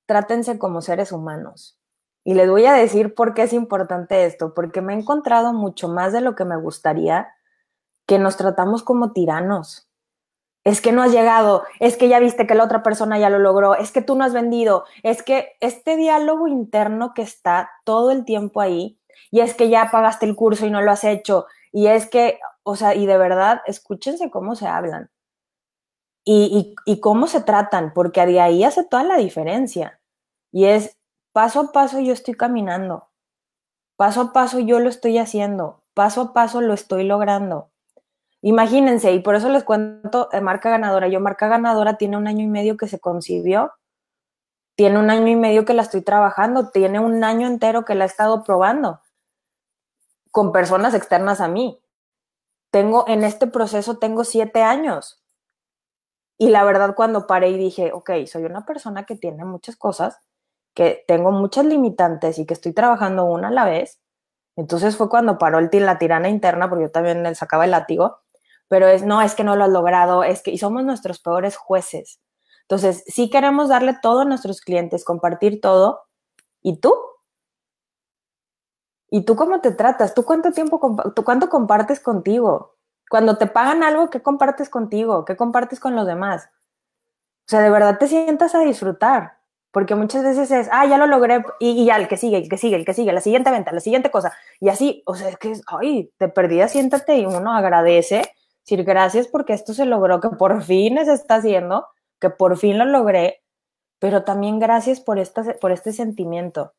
Trátense 0.06 0.58
como 0.58 0.80
seres 0.80 1.12
humanos. 1.12 1.78
Y 2.24 2.34
les 2.34 2.50
voy 2.50 2.66
a 2.66 2.72
decir 2.72 3.14
por 3.14 3.34
qué 3.34 3.44
es 3.44 3.52
importante 3.52 4.26
esto, 4.26 4.52
porque 4.52 4.82
me 4.82 4.92
he 4.92 4.98
encontrado 4.98 5.52
mucho 5.52 5.88
más 5.88 6.12
de 6.12 6.20
lo 6.20 6.34
que 6.34 6.44
me 6.44 6.56
gustaría 6.56 7.32
que 8.06 8.18
nos 8.18 8.36
tratamos 8.36 8.82
como 8.82 9.12
tiranos. 9.12 9.87
Es 10.68 10.82
que 10.82 10.92
no 10.92 11.02
has 11.02 11.12
llegado, 11.12 11.64
es 11.80 11.96
que 11.96 12.10
ya 12.10 12.20
viste 12.20 12.46
que 12.46 12.54
la 12.54 12.64
otra 12.64 12.82
persona 12.82 13.18
ya 13.18 13.30
lo 13.30 13.38
logró, 13.38 13.74
es 13.74 13.90
que 13.90 14.02
tú 14.02 14.16
no 14.16 14.24
has 14.24 14.34
vendido, 14.34 14.84
es 15.02 15.22
que 15.22 15.56
este 15.60 15.96
diálogo 15.96 16.46
interno 16.46 17.14
que 17.14 17.22
está 17.22 17.70
todo 17.84 18.10
el 18.10 18.26
tiempo 18.26 18.60
ahí, 18.60 19.00
y 19.30 19.40
es 19.40 19.54
que 19.54 19.70
ya 19.70 19.90
pagaste 19.90 20.26
el 20.26 20.36
curso 20.36 20.66
y 20.66 20.70
no 20.70 20.82
lo 20.82 20.90
has 20.90 21.04
hecho, 21.04 21.46
y 21.72 21.86
es 21.86 22.06
que, 22.10 22.38
o 22.64 22.76
sea, 22.76 22.94
y 22.94 23.06
de 23.06 23.16
verdad, 23.16 23.62
escúchense 23.64 24.30
cómo 24.30 24.56
se 24.56 24.66
hablan 24.66 25.10
y, 26.22 26.74
y, 26.84 27.00
cómo 27.00 27.28
se 27.28 27.40
tratan, 27.40 27.94
porque 27.94 28.26
de 28.26 28.38
ahí 28.38 28.62
hace 28.62 28.84
toda 28.84 29.04
la 29.04 29.16
diferencia. 29.16 29.98
Y 30.52 30.66
es, 30.66 30.98
paso 31.32 31.60
a 31.60 31.72
paso 31.72 31.98
yo 31.98 32.12
estoy 32.12 32.34
caminando, 32.34 33.08
paso 33.96 34.20
a 34.20 34.32
paso 34.34 34.58
yo 34.58 34.80
lo 34.80 34.90
estoy 34.90 35.16
haciendo, 35.16 35.82
paso 35.94 36.20
a 36.20 36.32
paso 36.34 36.60
lo 36.60 36.74
estoy 36.74 37.04
logrando. 37.04 37.70
Imagínense, 38.40 39.12
y 39.12 39.20
por 39.20 39.34
eso 39.34 39.48
les 39.48 39.64
cuento 39.64 40.28
de 40.30 40.40
marca 40.40 40.70
ganadora. 40.70 41.08
Yo, 41.08 41.20
marca 41.20 41.48
ganadora, 41.48 41.96
tiene 41.96 42.16
un 42.16 42.28
año 42.28 42.44
y 42.44 42.48
medio 42.48 42.76
que 42.76 42.86
se 42.86 43.00
concibió, 43.00 43.72
tiene 44.76 44.98
un 44.98 45.10
año 45.10 45.26
y 45.26 45.36
medio 45.36 45.64
que 45.64 45.74
la 45.74 45.82
estoy 45.82 46.02
trabajando, 46.02 46.70
tiene 46.70 47.00
un 47.00 47.24
año 47.24 47.48
entero 47.48 47.84
que 47.84 47.96
la 47.96 48.04
he 48.04 48.06
estado 48.06 48.44
probando 48.44 49.00
con 50.30 50.52
personas 50.52 50.94
externas 50.94 51.40
a 51.40 51.48
mí. 51.48 51.82
Tengo, 52.70 53.04
en 53.08 53.24
este 53.24 53.48
proceso 53.48 53.98
tengo 53.98 54.22
siete 54.22 54.62
años. 54.62 55.24
Y 56.38 56.50
la 56.50 56.62
verdad, 56.62 56.94
cuando 56.94 57.26
paré 57.26 57.50
y 57.50 57.58
dije, 57.58 57.90
ok, 57.92 58.10
soy 58.26 58.44
una 58.44 58.64
persona 58.64 59.04
que 59.04 59.16
tiene 59.16 59.44
muchas 59.44 59.74
cosas, 59.74 60.20
que 60.74 61.04
tengo 61.08 61.32
muchas 61.32 61.64
limitantes 61.64 62.38
y 62.38 62.46
que 62.46 62.54
estoy 62.54 62.72
trabajando 62.72 63.24
una 63.24 63.48
a 63.48 63.50
la 63.50 63.64
vez. 63.64 64.00
Entonces 64.54 64.96
fue 64.96 65.08
cuando 65.08 65.38
paró 65.38 65.58
el, 65.58 65.70
la 65.72 65.98
tirana 65.98 66.28
interna, 66.28 66.68
porque 66.68 66.84
yo 66.84 66.90
también 66.92 67.24
le 67.24 67.34
sacaba 67.34 67.64
el 67.64 67.72
látigo, 67.72 68.20
pero 68.68 68.86
es, 68.86 69.02
no, 69.02 69.22
es 69.22 69.34
que 69.34 69.44
no 69.44 69.56
lo 69.56 69.64
has 69.64 69.70
logrado, 69.70 70.22
es 70.24 70.42
que, 70.42 70.50
y 70.50 70.58
somos 70.58 70.84
nuestros 70.84 71.18
peores 71.20 71.56
jueces. 71.56 72.20
Entonces, 72.62 73.02
sí 73.06 73.30
queremos 73.30 73.70
darle 73.70 73.96
todo 74.00 74.20
a 74.20 74.24
nuestros 74.24 74.60
clientes, 74.60 75.04
compartir 75.04 75.60
todo. 75.60 76.02
¿Y 76.62 76.80
tú? 76.80 76.94
¿Y 79.10 79.24
tú 79.24 79.36
cómo 79.36 79.60
te 79.60 79.72
tratas? 79.72 80.14
¿Tú 80.14 80.24
cuánto 80.24 80.52
tiempo, 80.52 80.78
cuánto 81.24 81.48
compartes 81.48 81.98
contigo? 82.00 82.76
Cuando 83.08 83.38
te 83.38 83.46
pagan 83.46 83.82
algo, 83.82 84.10
¿qué 84.10 84.20
compartes 84.22 84.68
contigo? 84.68 85.24
¿Qué 85.24 85.34
compartes 85.36 85.80
con 85.80 85.96
los 85.96 86.06
demás? 86.06 86.50
O 87.46 87.50
sea, 87.50 87.60
de 87.60 87.70
verdad 87.70 87.98
te 87.98 88.06
sientas 88.06 88.54
a 88.54 88.60
disfrutar. 88.60 89.38
Porque 89.70 89.94
muchas 89.94 90.24
veces 90.24 90.50
es, 90.50 90.68
ah, 90.72 90.86
ya 90.86 90.96
lo 90.98 91.06
logré, 91.06 91.44
y, 91.60 91.84
ya, 91.84 91.96
el 91.96 92.08
que 92.08 92.16
sigue, 92.16 92.38
el 92.38 92.48
que 92.48 92.56
sigue, 92.56 92.76
el 92.76 92.84
que 92.86 92.94
sigue, 92.94 93.12
la 93.12 93.20
siguiente 93.20 93.50
venta, 93.50 93.72
la 93.72 93.80
siguiente 93.80 94.10
cosa. 94.10 94.32
Y 94.60 94.70
así, 94.70 95.02
o 95.06 95.14
sea, 95.14 95.28
es 95.28 95.36
que, 95.36 95.52
ay, 95.66 96.10
te 96.18 96.28
perdí, 96.28 96.66
siéntate 96.68 97.18
y 97.18 97.26
uno 97.26 97.54
agradece, 97.54 98.22
decir 98.68 98.84
gracias 98.84 99.28
porque 99.28 99.54
esto 99.54 99.72
se 99.72 99.86
logró, 99.86 100.20
que 100.20 100.28
por 100.28 100.62
fin 100.62 100.98
se 101.04 101.14
está 101.14 101.36
haciendo, 101.36 101.86
que 102.20 102.28
por 102.28 102.58
fin 102.58 102.78
lo 102.78 102.84
logré, 102.84 103.42
pero 103.98 104.24
también 104.24 104.58
gracias 104.58 105.00
por, 105.00 105.18
esta, 105.18 105.42
por 105.54 105.72
este 105.72 105.92
sentimiento. 105.92 106.74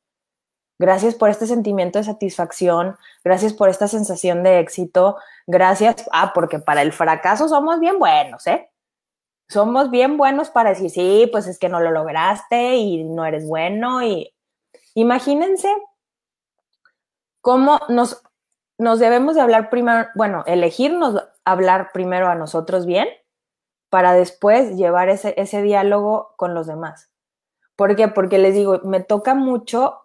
Gracias 0.77 1.15
por 1.15 1.29
este 1.29 1.47
sentimiento 1.47 1.99
de 1.99 2.05
satisfacción, 2.05 2.95
gracias 3.23 3.53
por 3.53 3.69
esta 3.69 3.87
sensación 3.87 4.43
de 4.43 4.59
éxito, 4.59 5.17
gracias, 5.45 6.07
ah, 6.13 6.31
porque 6.33 6.59
para 6.59 6.83
el 6.83 6.93
fracaso 6.93 7.49
somos 7.49 7.79
bien 7.79 7.99
buenos, 7.99 8.45
¿eh? 8.47 8.69
Somos 9.49 9.89
bien 9.89 10.15
buenos 10.15 10.51
para 10.51 10.69
decir, 10.69 10.91
sí, 10.91 11.27
pues 11.31 11.47
es 11.47 11.57
que 11.57 11.69
no 11.69 11.79
lo 11.79 11.91
lograste 11.91 12.75
y 12.75 13.03
no 13.03 13.25
eres 13.25 13.47
bueno 13.47 14.03
y 14.03 14.31
imagínense 14.93 15.69
cómo 17.41 17.79
nos, 17.89 18.21
nos 18.79 18.99
debemos 18.99 19.35
de 19.35 19.41
hablar 19.41 19.69
primero, 19.69 20.07
bueno, 20.15 20.43
elegirnos 20.47 21.23
hablar 21.45 21.91
primero 21.93 22.27
a 22.29 22.35
nosotros 22.35 22.85
bien 22.85 23.07
para 23.89 24.13
después 24.13 24.77
llevar 24.77 25.09
ese, 25.09 25.33
ese 25.37 25.61
diálogo 25.61 26.33
con 26.37 26.53
los 26.53 26.65
demás. 26.65 27.11
¿Por 27.75 27.95
qué? 27.95 28.07
Porque 28.07 28.37
les 28.37 28.55
digo, 28.55 28.81
me 28.83 29.01
toca 29.01 29.35
mucho 29.35 30.01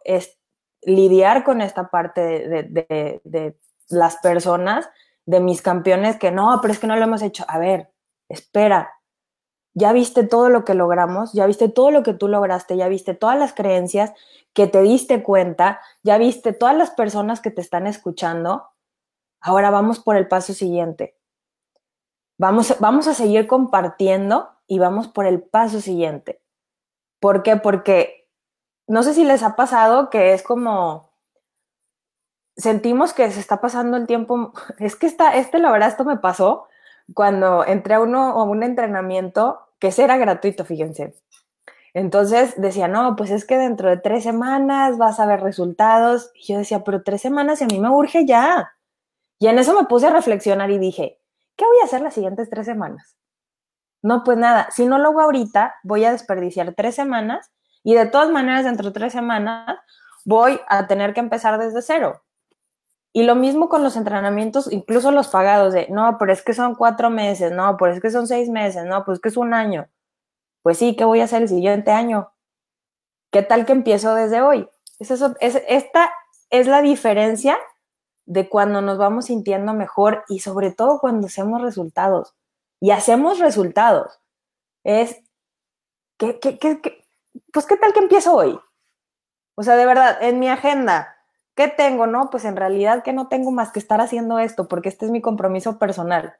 lidiar 0.82 1.44
con 1.44 1.60
esta 1.60 1.90
parte 1.90 2.20
de, 2.20 3.56
las 3.88 4.16
personas, 4.18 4.88
de 5.26 5.40
mis 5.40 5.60
campeones, 5.60 6.16
que 6.16 6.30
no, 6.30 6.58
pero 6.60 6.72
es 6.72 6.78
que 6.78 6.86
no 6.86 6.96
lo 6.96 7.04
hemos 7.04 7.22
hecho. 7.22 7.44
A 7.48 7.58
ver, 7.58 7.90
espera, 8.28 8.92
ya 9.74 9.92
viste 9.92 10.24
todo 10.24 10.48
lo 10.48 10.64
que 10.64 10.74
logramos, 10.74 11.32
ya 11.32 11.46
viste 11.46 11.68
todo 11.68 11.90
lo 11.90 12.02
que 12.02 12.14
tú 12.14 12.28
lograste, 12.28 12.76
ya 12.76 12.88
viste 12.88 13.14
todas 13.14 13.38
las 13.38 13.52
creencias 13.52 14.12
que 14.52 14.68
te 14.68 14.80
diste 14.82 15.22
cuenta, 15.22 15.80
ya 16.02 16.16
viste 16.16 16.52
todas 16.52 16.76
las 16.76 16.90
personas 16.90 17.40
que 17.40 17.50
te 17.50 17.60
están 17.60 17.86
escuchando. 17.88 18.70
Ahora 19.40 19.70
vamos 19.70 19.98
por 19.98 20.16
el 20.16 20.28
paso 20.28 20.54
siguiente. 20.54 21.16
Vamos, 22.38 22.76
vamos 22.78 23.08
a 23.08 23.14
seguir 23.14 23.46
compartiendo 23.46 24.50
y 24.66 24.78
vamos 24.78 25.08
por 25.08 25.26
el 25.26 25.42
paso 25.42 25.80
siguiente. 25.80 26.40
¿Por 27.20 27.42
qué? 27.42 27.56
Porque 27.56 28.28
no 28.86 29.02
sé 29.02 29.12
si 29.14 29.24
les 29.24 29.42
ha 29.42 29.56
pasado 29.56 30.08
que 30.08 30.34
es 30.34 30.42
como 30.42 31.10
sentimos 32.56 33.12
que 33.12 33.28
se 33.30 33.40
está 33.40 33.60
pasando 33.60 33.96
el 33.96 34.06
tiempo. 34.06 34.52
Es 34.78 34.94
que 34.94 35.06
esta, 35.06 35.34
este, 35.34 35.58
la 35.58 35.72
verdad, 35.72 35.88
esto 35.88 36.04
me 36.04 36.16
pasó 36.16 36.68
cuando 37.12 37.64
entré 37.66 37.94
a 37.94 38.00
uno 38.00 38.30
a 38.30 38.44
un 38.44 38.62
entrenamiento 38.62 39.60
que 39.78 39.92
era 39.96 40.16
gratuito, 40.16 40.64
fíjense. 40.64 41.14
Entonces 41.92 42.54
decía, 42.56 42.88
no, 42.88 43.14
pues 43.16 43.30
es 43.30 43.44
que 43.44 43.56
dentro 43.56 43.88
de 43.88 43.98
tres 43.98 44.24
semanas 44.24 44.98
vas 44.98 45.20
a 45.20 45.26
ver 45.26 45.40
resultados. 45.40 46.30
Y 46.34 46.52
yo 46.52 46.58
decía, 46.58 46.82
pero 46.82 47.02
tres 47.02 47.22
semanas 47.22 47.60
y 47.60 47.64
a 47.64 47.66
mí 47.68 47.78
me 47.78 47.90
urge 47.90 48.26
ya. 48.26 48.72
Y 49.38 49.46
en 49.46 49.58
eso 49.58 49.78
me 49.78 49.86
puse 49.86 50.06
a 50.08 50.10
reflexionar 50.10 50.70
y 50.70 50.78
dije, 50.78 51.20
¿qué 51.56 51.64
voy 51.64 51.76
a 51.82 51.84
hacer 51.84 52.00
las 52.00 52.14
siguientes 52.14 52.50
tres 52.50 52.66
semanas? 52.66 53.16
No, 54.02 54.24
pues 54.24 54.36
nada, 54.38 54.68
si 54.70 54.86
no 54.86 54.98
lo 54.98 55.10
hago 55.10 55.20
ahorita, 55.20 55.76
voy 55.82 56.04
a 56.04 56.12
desperdiciar 56.12 56.74
tres 56.74 56.94
semanas 56.94 57.50
y 57.82 57.94
de 57.94 58.06
todas 58.06 58.30
maneras, 58.30 58.64
dentro 58.64 58.86
de 58.86 58.92
tres 58.92 59.12
semanas, 59.12 59.78
voy 60.24 60.60
a 60.68 60.86
tener 60.86 61.14
que 61.14 61.20
empezar 61.20 61.58
desde 61.58 61.82
cero. 61.82 62.22
Y 63.16 63.22
lo 63.22 63.36
mismo 63.36 63.68
con 63.68 63.84
los 63.84 63.96
entrenamientos, 63.96 64.70
incluso 64.72 65.12
los 65.12 65.28
pagados, 65.28 65.72
de, 65.72 65.86
no, 65.88 66.18
pero 66.18 66.32
es 66.32 66.42
que 66.42 66.52
son 66.52 66.74
cuatro 66.74 67.10
meses, 67.10 67.52
no, 67.52 67.76
pero 67.76 67.92
es 67.92 68.00
que 68.00 68.10
son 68.10 68.26
seis 68.26 68.48
meses, 68.48 68.84
no, 68.86 69.04
pues 69.04 69.18
es 69.18 69.22
que 69.22 69.28
es 69.28 69.36
un 69.36 69.54
año. 69.54 69.88
Pues 70.62 70.78
sí, 70.78 70.96
¿qué 70.96 71.04
voy 71.04 71.20
a 71.20 71.24
hacer 71.24 71.42
el 71.42 71.48
siguiente 71.48 71.92
año? 71.92 72.32
¿Qué 73.30 73.42
tal 73.42 73.66
que 73.66 73.72
empiezo 73.72 74.16
desde 74.16 74.42
hoy? 74.42 74.68
Es 74.98 75.12
eso, 75.12 75.36
es, 75.38 75.62
esta 75.68 76.12
es 76.50 76.66
la 76.66 76.82
diferencia 76.82 77.56
de 78.26 78.48
cuando 78.48 78.82
nos 78.82 78.98
vamos 78.98 79.26
sintiendo 79.26 79.74
mejor 79.74 80.24
y 80.28 80.40
sobre 80.40 80.72
todo 80.72 80.98
cuando 80.98 81.28
hacemos 81.28 81.62
resultados. 81.62 82.34
Y 82.80 82.90
hacemos 82.90 83.38
resultados. 83.38 84.18
Es, 84.82 85.22
¿qué, 86.18 86.40
qué, 86.40 86.58
qué, 86.58 87.04
pues 87.52 87.64
¿qué 87.66 87.76
tal 87.76 87.92
que 87.92 88.00
empiezo 88.00 88.34
hoy? 88.34 88.58
O 89.54 89.62
sea, 89.62 89.76
de 89.76 89.86
verdad, 89.86 90.20
en 90.20 90.40
mi 90.40 90.48
agenda, 90.48 91.13
¿qué 91.54 91.68
tengo? 91.68 92.06
No, 92.06 92.30
pues 92.30 92.44
en 92.44 92.56
realidad 92.56 93.02
que 93.02 93.12
no 93.12 93.28
tengo 93.28 93.50
más 93.50 93.72
que 93.72 93.78
estar 93.78 94.00
haciendo 94.00 94.38
esto, 94.38 94.68
porque 94.68 94.88
este 94.88 95.06
es 95.06 95.10
mi 95.10 95.20
compromiso 95.20 95.78
personal. 95.78 96.34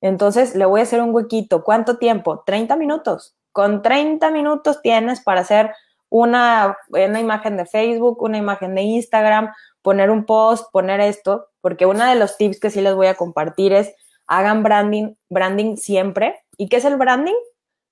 Entonces 0.00 0.54
le 0.54 0.66
voy 0.66 0.80
a 0.80 0.82
hacer 0.84 1.02
un 1.02 1.14
huequito. 1.14 1.64
¿Cuánto 1.64 1.98
tiempo? 1.98 2.42
30 2.44 2.76
minutos. 2.76 3.36
Con 3.52 3.82
30 3.82 4.30
minutos 4.30 4.82
tienes 4.82 5.20
para 5.20 5.40
hacer 5.40 5.72
una, 6.08 6.76
una 6.88 7.20
imagen 7.20 7.56
de 7.56 7.66
Facebook, 7.66 8.22
una 8.22 8.38
imagen 8.38 8.74
de 8.74 8.82
Instagram, 8.82 9.52
poner 9.82 10.10
un 10.10 10.24
post, 10.24 10.70
poner 10.72 11.00
esto, 11.00 11.48
porque 11.60 11.86
uno 11.86 12.04
de 12.04 12.14
los 12.16 12.36
tips 12.36 12.60
que 12.60 12.70
sí 12.70 12.80
les 12.80 12.94
voy 12.94 13.06
a 13.06 13.14
compartir 13.14 13.72
es 13.72 13.94
hagan 14.26 14.62
branding, 14.62 15.14
branding 15.30 15.76
siempre. 15.76 16.44
¿Y 16.56 16.68
qué 16.68 16.76
es 16.76 16.84
el 16.84 16.96
branding? 16.96 17.34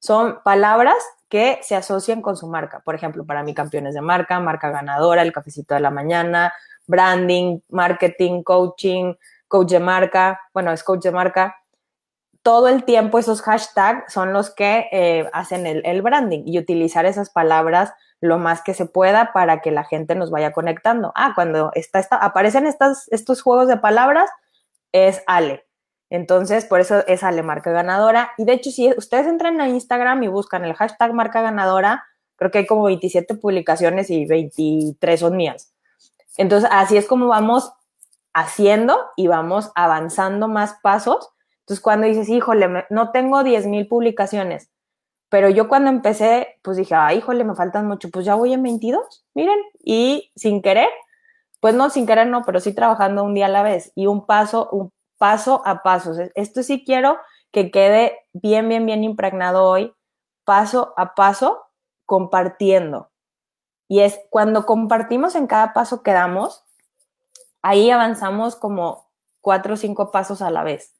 Son 0.04 0.42
palabras 0.44 0.96
que 1.30 1.60
se 1.62 1.74
asocian 1.74 2.20
con 2.20 2.36
su 2.36 2.46
marca. 2.46 2.80
Por 2.80 2.94
ejemplo, 2.94 3.24
para 3.24 3.42
mí, 3.42 3.54
campeones 3.54 3.94
de 3.94 4.02
marca, 4.02 4.38
marca 4.38 4.68
ganadora, 4.68 5.22
el 5.22 5.32
cafecito 5.32 5.74
de 5.74 5.80
la 5.80 5.90
mañana, 5.90 6.52
branding, 6.86 7.60
marketing, 7.70 8.42
coaching, 8.42 9.14
coach 9.48 9.70
de 9.70 9.80
marca, 9.80 10.42
bueno, 10.52 10.72
es 10.72 10.84
coach 10.84 11.04
de 11.04 11.10
marca. 11.10 11.56
Todo 12.42 12.68
el 12.68 12.84
tiempo 12.84 13.18
esos 13.18 13.40
hashtags 13.40 14.12
son 14.12 14.34
los 14.34 14.54
que 14.54 14.88
eh, 14.92 15.30
hacen 15.32 15.66
el, 15.66 16.02
branding 16.02 16.42
y 16.44 16.58
utilizar 16.58 17.06
esas 17.06 17.30
palabras 17.30 17.94
lo 18.20 18.36
más 18.36 18.60
que 18.60 18.74
se 18.74 18.84
pueda 18.84 19.32
para 19.32 19.62
que 19.62 19.70
la 19.70 19.84
gente 19.84 20.14
nos 20.14 20.30
vaya 20.30 20.52
conectando. 20.52 21.12
Ah, 21.14 21.32
cuando 21.34 21.70
está, 21.72 22.06
aparecen 22.20 22.66
estas, 22.66 23.08
estos 23.10 23.40
juegos 23.40 23.68
de 23.68 23.78
palabras, 23.78 24.28
es 24.92 25.22
Ale. 25.26 25.64
Entonces, 26.10 26.64
por 26.64 26.80
eso 26.80 27.06
es 27.06 27.22
Ale 27.22 27.42
Marca 27.42 27.72
Ganadora. 27.72 28.32
Y 28.38 28.44
de 28.44 28.52
hecho, 28.52 28.70
si 28.70 28.92
ustedes 28.96 29.26
entran 29.26 29.60
a 29.60 29.68
Instagram 29.68 30.22
y 30.22 30.28
buscan 30.28 30.64
el 30.64 30.74
hashtag 30.74 31.12
Marca 31.14 31.42
Ganadora, 31.42 32.04
creo 32.36 32.50
que 32.50 32.58
hay 32.58 32.66
como 32.66 32.84
27 32.84 33.34
publicaciones 33.36 34.10
y 34.10 34.26
23 34.26 35.20
son 35.20 35.36
mías. 35.36 35.72
Entonces, 36.36 36.68
así 36.72 36.96
es 36.96 37.06
como 37.06 37.28
vamos 37.28 37.72
haciendo 38.32 38.98
y 39.16 39.28
vamos 39.28 39.70
avanzando 39.74 40.48
más 40.48 40.76
pasos. 40.82 41.30
Entonces, 41.60 41.82
cuando 41.82 42.06
dices, 42.06 42.28
híjole, 42.28 42.84
no 42.90 43.10
tengo 43.10 43.42
10 43.42 43.66
mil 43.66 43.88
publicaciones, 43.88 44.70
pero 45.30 45.48
yo 45.48 45.68
cuando 45.68 45.90
empecé, 45.90 46.60
pues 46.62 46.76
dije, 46.76 46.94
ah, 46.94 47.12
híjole, 47.14 47.42
me 47.44 47.54
faltan 47.54 47.86
mucho, 47.88 48.10
pues 48.10 48.24
ya 48.26 48.34
voy 48.34 48.52
en 48.52 48.62
22, 48.62 49.24
miren, 49.34 49.58
y 49.82 50.30
sin 50.36 50.62
querer, 50.62 50.88
pues 51.60 51.74
no, 51.74 51.90
sin 51.90 52.06
querer 52.06 52.26
no, 52.28 52.42
pero 52.44 52.60
sí 52.60 52.74
trabajando 52.74 53.24
un 53.24 53.34
día 53.34 53.46
a 53.46 53.48
la 53.48 53.62
vez 53.62 53.90
y 53.94 54.06
un 54.06 54.26
paso, 54.26 54.68
un 54.70 54.92
paso 55.24 55.62
a 55.64 55.82
paso. 55.82 56.12
Esto 56.34 56.62
sí 56.62 56.84
quiero 56.84 57.16
que 57.50 57.70
quede 57.70 58.26
bien, 58.34 58.68
bien, 58.68 58.84
bien 58.84 59.04
impregnado 59.04 59.64
hoy, 59.64 59.94
paso 60.44 60.92
a 60.98 61.14
paso, 61.14 61.62
compartiendo. 62.04 63.10
Y 63.88 64.00
es 64.00 64.20
cuando 64.28 64.66
compartimos 64.66 65.34
en 65.34 65.46
cada 65.46 65.72
paso 65.72 66.02
que 66.02 66.12
damos, 66.12 66.66
ahí 67.62 67.90
avanzamos 67.90 68.54
como 68.54 69.10
cuatro 69.40 69.72
o 69.72 69.76
cinco 69.78 70.10
pasos 70.10 70.42
a 70.42 70.50
la 70.50 70.62
vez. 70.62 70.94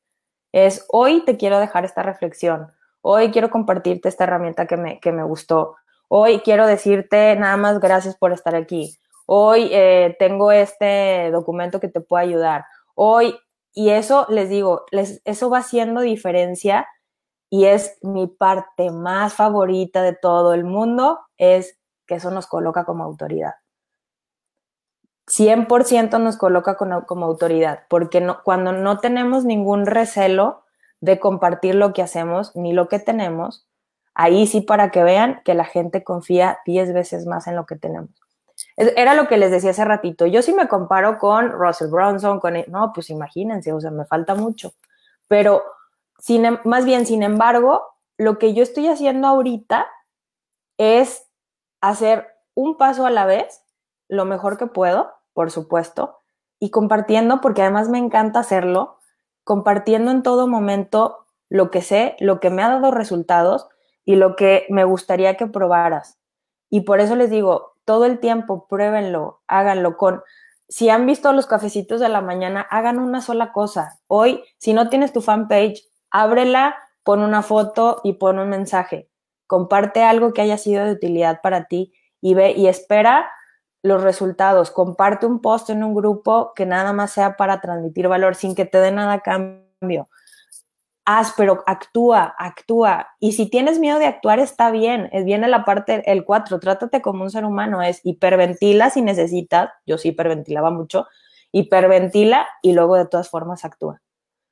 Es 0.52 0.87
hoy 0.88 1.22
te 1.26 1.37
quiero 1.37 1.58
dejar 1.58 1.84
esta 1.84 2.02
reflexión, 2.02 2.72
hoy 3.02 3.30
quiero 3.30 3.50
compartirte 3.50 4.08
esta 4.08 4.24
herramienta 4.24 4.66
que 4.66 4.78
me, 4.78 5.00
que 5.00 5.12
me 5.12 5.22
gustó, 5.22 5.76
hoy 6.08 6.40
quiero 6.40 6.66
decirte 6.66 7.37
nada 7.37 7.58
más 7.58 7.78
gracias 7.78 8.16
por 8.16 8.32
estar 8.32 8.54
aquí, 8.54 8.96
hoy 9.26 9.68
eh, 9.70 10.16
tengo 10.18 10.50
este 10.50 11.30
documento 11.30 11.78
que 11.78 11.88
te 11.88 12.00
puede 12.00 12.24
ayudar, 12.24 12.64
hoy 12.94 13.38
y 13.74 13.90
eso, 13.90 14.26
les 14.30 14.48
digo, 14.48 14.87
les, 14.92 15.20
eso 15.24 15.50
va 15.50 15.58
haciendo 15.58 16.00
diferencia 16.00 16.87
y 17.50 17.66
es 17.66 17.98
mi 18.02 18.26
parte 18.28 18.90
más 18.90 19.34
favorita 19.34 20.02
de 20.02 20.14
todo 20.14 20.54
el 20.54 20.64
mundo, 20.64 21.20
es 21.37 21.78
que 22.06 22.14
eso 22.16 22.30
nos 22.30 22.46
coloca 22.46 22.84
como 22.84 23.04
autoridad. 23.04 23.54
100% 25.26 26.20
nos 26.20 26.37
coloca 26.37 26.76
como, 26.76 27.24
autoridad, 27.24 27.84
porque 27.88 28.26
cuando 28.44 28.72
no 28.72 28.98
tenemos 28.98 29.44
ningún 29.44 29.87
recelo 29.87 30.64
de 31.00 31.18
compartir 31.18 31.74
lo 31.74 31.92
que 31.92 32.02
hacemos 32.02 32.54
ni 32.54 32.72
lo 32.72 32.88
que 32.88 32.98
tenemos, 32.98 33.66
ahí 34.14 34.46
sí 34.46 34.60
para 34.60 34.90
que 34.90 35.02
vean 35.02 35.40
que 35.44 35.54
la 35.54 35.64
gente 35.64 36.04
confía 36.04 36.58
10 36.66 36.92
veces 36.92 37.26
más 37.26 37.46
en 37.46 37.56
lo 37.56 37.66
que 37.66 37.76
tenemos. 37.76 38.23
Era 38.76 39.14
lo 39.14 39.28
que 39.28 39.37
les 39.37 39.50
decía 39.50 39.70
hace 39.70 39.84
ratito. 39.84 40.26
Yo 40.26 40.42
sí 40.42 40.52
me 40.52 40.68
comparo 40.68 41.18
con 41.18 41.50
Russell 41.50 41.90
Bronson, 41.90 42.40
con... 42.40 42.56
E, 42.56 42.66
no, 42.68 42.92
pues 42.92 43.10
imagínense, 43.10 43.72
o 43.72 43.80
sea, 43.80 43.90
me 43.90 44.04
falta 44.04 44.34
mucho. 44.34 44.72
Pero 45.28 45.62
sin, 46.18 46.44
em, 46.44 46.58
más 46.64 46.84
bien, 46.84 47.06
sin 47.06 47.22
embargo, 47.22 47.82
lo 48.16 48.38
que 48.38 48.54
yo 48.54 48.62
estoy 48.62 48.88
haciendo 48.88 49.28
ahorita 49.28 49.87
es 50.78 51.28
hacer 51.80 52.28
un 52.54 52.76
paso 52.76 53.06
a 53.06 53.10
la 53.10 53.26
vez, 53.26 53.62
lo 54.08 54.24
mejor 54.24 54.58
que 54.58 54.66
puedo, 54.66 55.12
por 55.32 55.50
supuesto, 55.50 56.20
y 56.58 56.70
compartiendo, 56.70 57.40
porque 57.40 57.62
además 57.62 57.88
me 57.88 57.98
encanta 57.98 58.40
hacerlo, 58.40 58.98
compartiendo 59.44 60.10
en 60.10 60.22
todo 60.22 60.48
momento 60.48 61.26
lo 61.48 61.70
que 61.70 61.82
sé, 61.82 62.16
lo 62.20 62.40
que 62.40 62.50
me 62.50 62.62
ha 62.62 62.68
dado 62.68 62.90
resultados 62.90 63.68
y 64.04 64.16
lo 64.16 64.37
que 64.37 64.66
me 64.70 64.84
gustaría 64.84 65.37
que 65.37 65.46
probaras. 65.46 66.18
Y 66.70 66.82
por 66.82 67.00
eso 67.00 67.16
les 67.16 67.30
digo, 67.30 67.73
todo 67.85 68.05
el 68.05 68.20
tiempo 68.20 68.66
pruébenlo, 68.68 69.42
háganlo 69.47 69.97
con 69.97 70.23
si 70.68 70.88
han 70.88 71.07
visto 71.07 71.33
los 71.33 71.47
cafecitos 71.47 72.01
de 72.01 72.09
la 72.09 72.20
mañana, 72.20 72.66
hagan 72.70 72.99
una 72.99 73.20
sola 73.20 73.53
cosa. 73.53 74.01
Hoy, 74.07 74.42
si 74.59 74.73
no 74.73 74.88
tienes 74.88 75.12
tu 75.12 75.20
fanpage, 75.20 75.85
ábrela, 76.11 76.75
pon 77.03 77.20
una 77.20 77.42
foto 77.42 78.01
y 78.03 78.14
pon 78.14 78.38
un 78.38 78.49
mensaje. 78.49 79.09
Comparte 79.47 80.03
algo 80.03 80.33
que 80.33 80.42
haya 80.42 80.57
sido 80.57 80.85
de 80.85 80.92
utilidad 80.92 81.40
para 81.42 81.66
ti 81.66 81.92
y 82.20 82.35
ve 82.35 82.53
y 82.53 82.66
espera 82.66 83.31
los 83.83 84.03
resultados. 84.03 84.70
Comparte 84.70 85.27
un 85.27 85.40
post 85.40 85.68
en 85.68 85.85
un 85.85 85.94
grupo 85.94 86.53
que 86.57 86.64
nada 86.64 86.92
más 86.92 87.12
sea 87.12 87.37
para 87.37 87.61
transmitir 87.61 88.09
valor 88.09 88.35
sin 88.35 88.55
que 88.55 88.64
te 88.64 88.79
dé 88.79 88.90
nada 88.90 89.12
a 89.12 89.20
cambio 89.20 90.09
haz, 91.04 91.34
pero 91.36 91.62
actúa, 91.66 92.34
actúa. 92.38 93.08
Y 93.20 93.32
si 93.32 93.48
tienes 93.48 93.78
miedo 93.78 93.98
de 93.98 94.06
actuar, 94.06 94.38
está 94.38 94.70
bien. 94.70 95.10
Viene 95.24 95.48
la 95.48 95.64
parte, 95.64 96.02
el 96.10 96.24
4, 96.24 96.60
trátate 96.60 97.02
como 97.02 97.24
un 97.24 97.30
ser 97.30 97.44
humano, 97.44 97.82
es 97.82 98.00
hiperventila 98.04 98.90
si 98.90 99.02
necesitas, 99.02 99.70
yo 99.86 99.98
sí 99.98 100.08
hiperventilaba 100.08 100.70
mucho, 100.70 101.06
hiperventila 101.52 102.46
y 102.62 102.72
luego 102.72 102.96
de 102.96 103.06
todas 103.06 103.28
formas 103.28 103.64
actúa. 103.64 104.00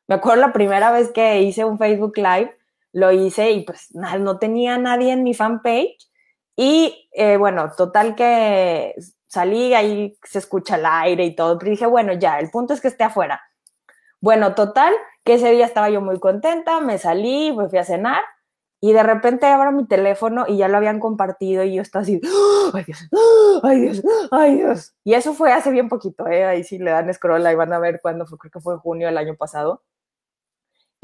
Me 0.08 0.16
acuerdo 0.16 0.40
la 0.40 0.52
primera 0.52 0.90
vez 0.90 1.10
que 1.10 1.42
hice 1.42 1.64
un 1.64 1.78
Facebook 1.78 2.16
Live, 2.16 2.56
lo 2.92 3.12
hice 3.12 3.52
y 3.52 3.64
pues 3.64 3.88
no 3.92 4.38
tenía 4.38 4.76
nadie 4.78 5.12
en 5.12 5.22
mi 5.22 5.34
fanpage. 5.34 6.08
Y 6.56 7.08
eh, 7.12 7.38
bueno, 7.38 7.72
total 7.76 8.14
que 8.14 8.94
salí, 9.26 9.72
ahí 9.72 10.18
se 10.22 10.38
escucha 10.38 10.76
el 10.76 10.84
aire 10.84 11.24
y 11.24 11.34
todo, 11.34 11.58
pero 11.58 11.70
dije, 11.70 11.86
bueno, 11.86 12.12
ya, 12.12 12.38
el 12.38 12.50
punto 12.50 12.74
es 12.74 12.80
que 12.82 12.88
esté 12.88 13.04
afuera. 13.04 13.40
Bueno, 14.20 14.54
total, 14.54 14.92
que 15.24 15.35
ese 15.35 15.50
día 15.52 15.66
estaba 15.66 15.90
yo 15.90 16.00
muy 16.00 16.18
contenta, 16.18 16.80
me 16.80 16.98
salí, 16.98 17.52
me 17.52 17.68
fui 17.68 17.78
a 17.78 17.85
cenar 17.85 18.22
y 18.80 18.92
de 18.92 19.02
repente 19.04 19.46
abro 19.46 19.70
mi 19.70 19.87
teléfono 19.87 20.44
y 20.48 20.56
ya 20.56 20.66
lo 20.66 20.76
habían 20.76 20.98
compartido 20.98 21.62
y 21.62 21.74
yo 21.76 21.82
estaba 21.82 22.02
así, 22.02 22.20
ay 22.74 22.85
Dios, 22.85 23.08
ay 23.62 23.80
Dios, 23.80 24.02
ay 24.30 24.56
Dios. 24.56 24.94
Y 25.04 25.14
eso 25.14 25.35
fue 25.35 25.52
hace 25.52 25.70
bien 25.70 25.88
poquito, 25.88 26.26
¿eh? 26.26 26.44
ahí 26.44 26.64
sí 26.64 26.78
le 26.78 26.90
dan 26.90 27.12
scroll 27.14 27.46
y 27.48 27.54
van 27.54 27.72
a 27.72 27.78
ver 27.78 28.00
cuándo 28.02 28.26
fue, 28.26 28.38
creo 28.38 28.50
que 28.50 28.61
fue 28.61 28.76
junio 28.78 29.06
del 29.06 29.18
año 29.18 29.37
pasado. 29.37 29.82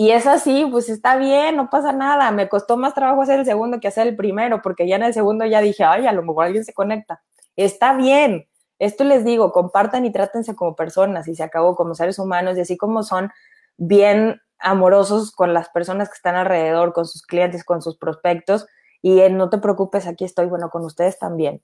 Y 0.01 0.13
es 0.13 0.29
así, 0.29 0.65
pues 0.71 0.89
está 0.89 1.17
bien, 1.17 1.57
no 1.57 1.71
pasa 1.71 1.93
nada. 1.93 2.31
Me 2.31 2.49
costó 2.49 2.77
más 2.77 2.95
trabajo 2.95 3.23
hacer 3.23 3.41
el 3.41 3.45
segundo 3.45 3.81
que 3.81 3.89
hacer 3.89 4.07
el 4.07 4.15
primero, 4.15 4.63
porque 4.63 4.87
ya 4.87 4.95
en 4.95 5.03
el 5.03 5.13
segundo 5.13 5.45
ya 5.45 5.61
dije, 5.61 5.83
ay, 5.83 6.07
a 6.07 6.13
lo 6.13 6.23
mejor 6.23 6.45
alguien 6.45 6.65
se 6.65 6.73
conecta. 6.73 7.21
Está 7.57 7.95
bien. 7.95 8.49
Esto 8.79 9.03
les 9.03 9.25
digo, 9.25 9.51
compartan 9.51 10.07
y 10.07 10.13
trátense 10.13 10.55
como 10.55 10.77
personas 10.77 11.27
y 11.27 11.35
se 11.35 11.43
acabó 11.43 11.75
como 11.75 11.97
seres 11.97 12.21
humanos 12.21 12.57
y 12.57 12.61
así 12.61 12.77
como 12.77 13.03
son 13.03 13.33
bien 13.79 14.43
amorosos 14.59 15.33
con 15.33 15.55
las 15.55 15.71
personas 15.71 16.09
que 16.09 16.17
están 16.17 16.35
alrededor, 16.35 16.93
con 16.93 17.07
sus 17.07 17.23
clientes, 17.23 17.65
con 17.65 17.81
sus 17.81 17.97
prospectos. 17.97 18.67
Y 19.01 19.21
no 19.31 19.49
te 19.49 19.59
preocupes, 19.59 20.07
aquí 20.07 20.25
estoy, 20.25 20.47
bueno, 20.47 20.71
con 20.71 20.85
ustedes 20.85 21.19
también. 21.19 21.63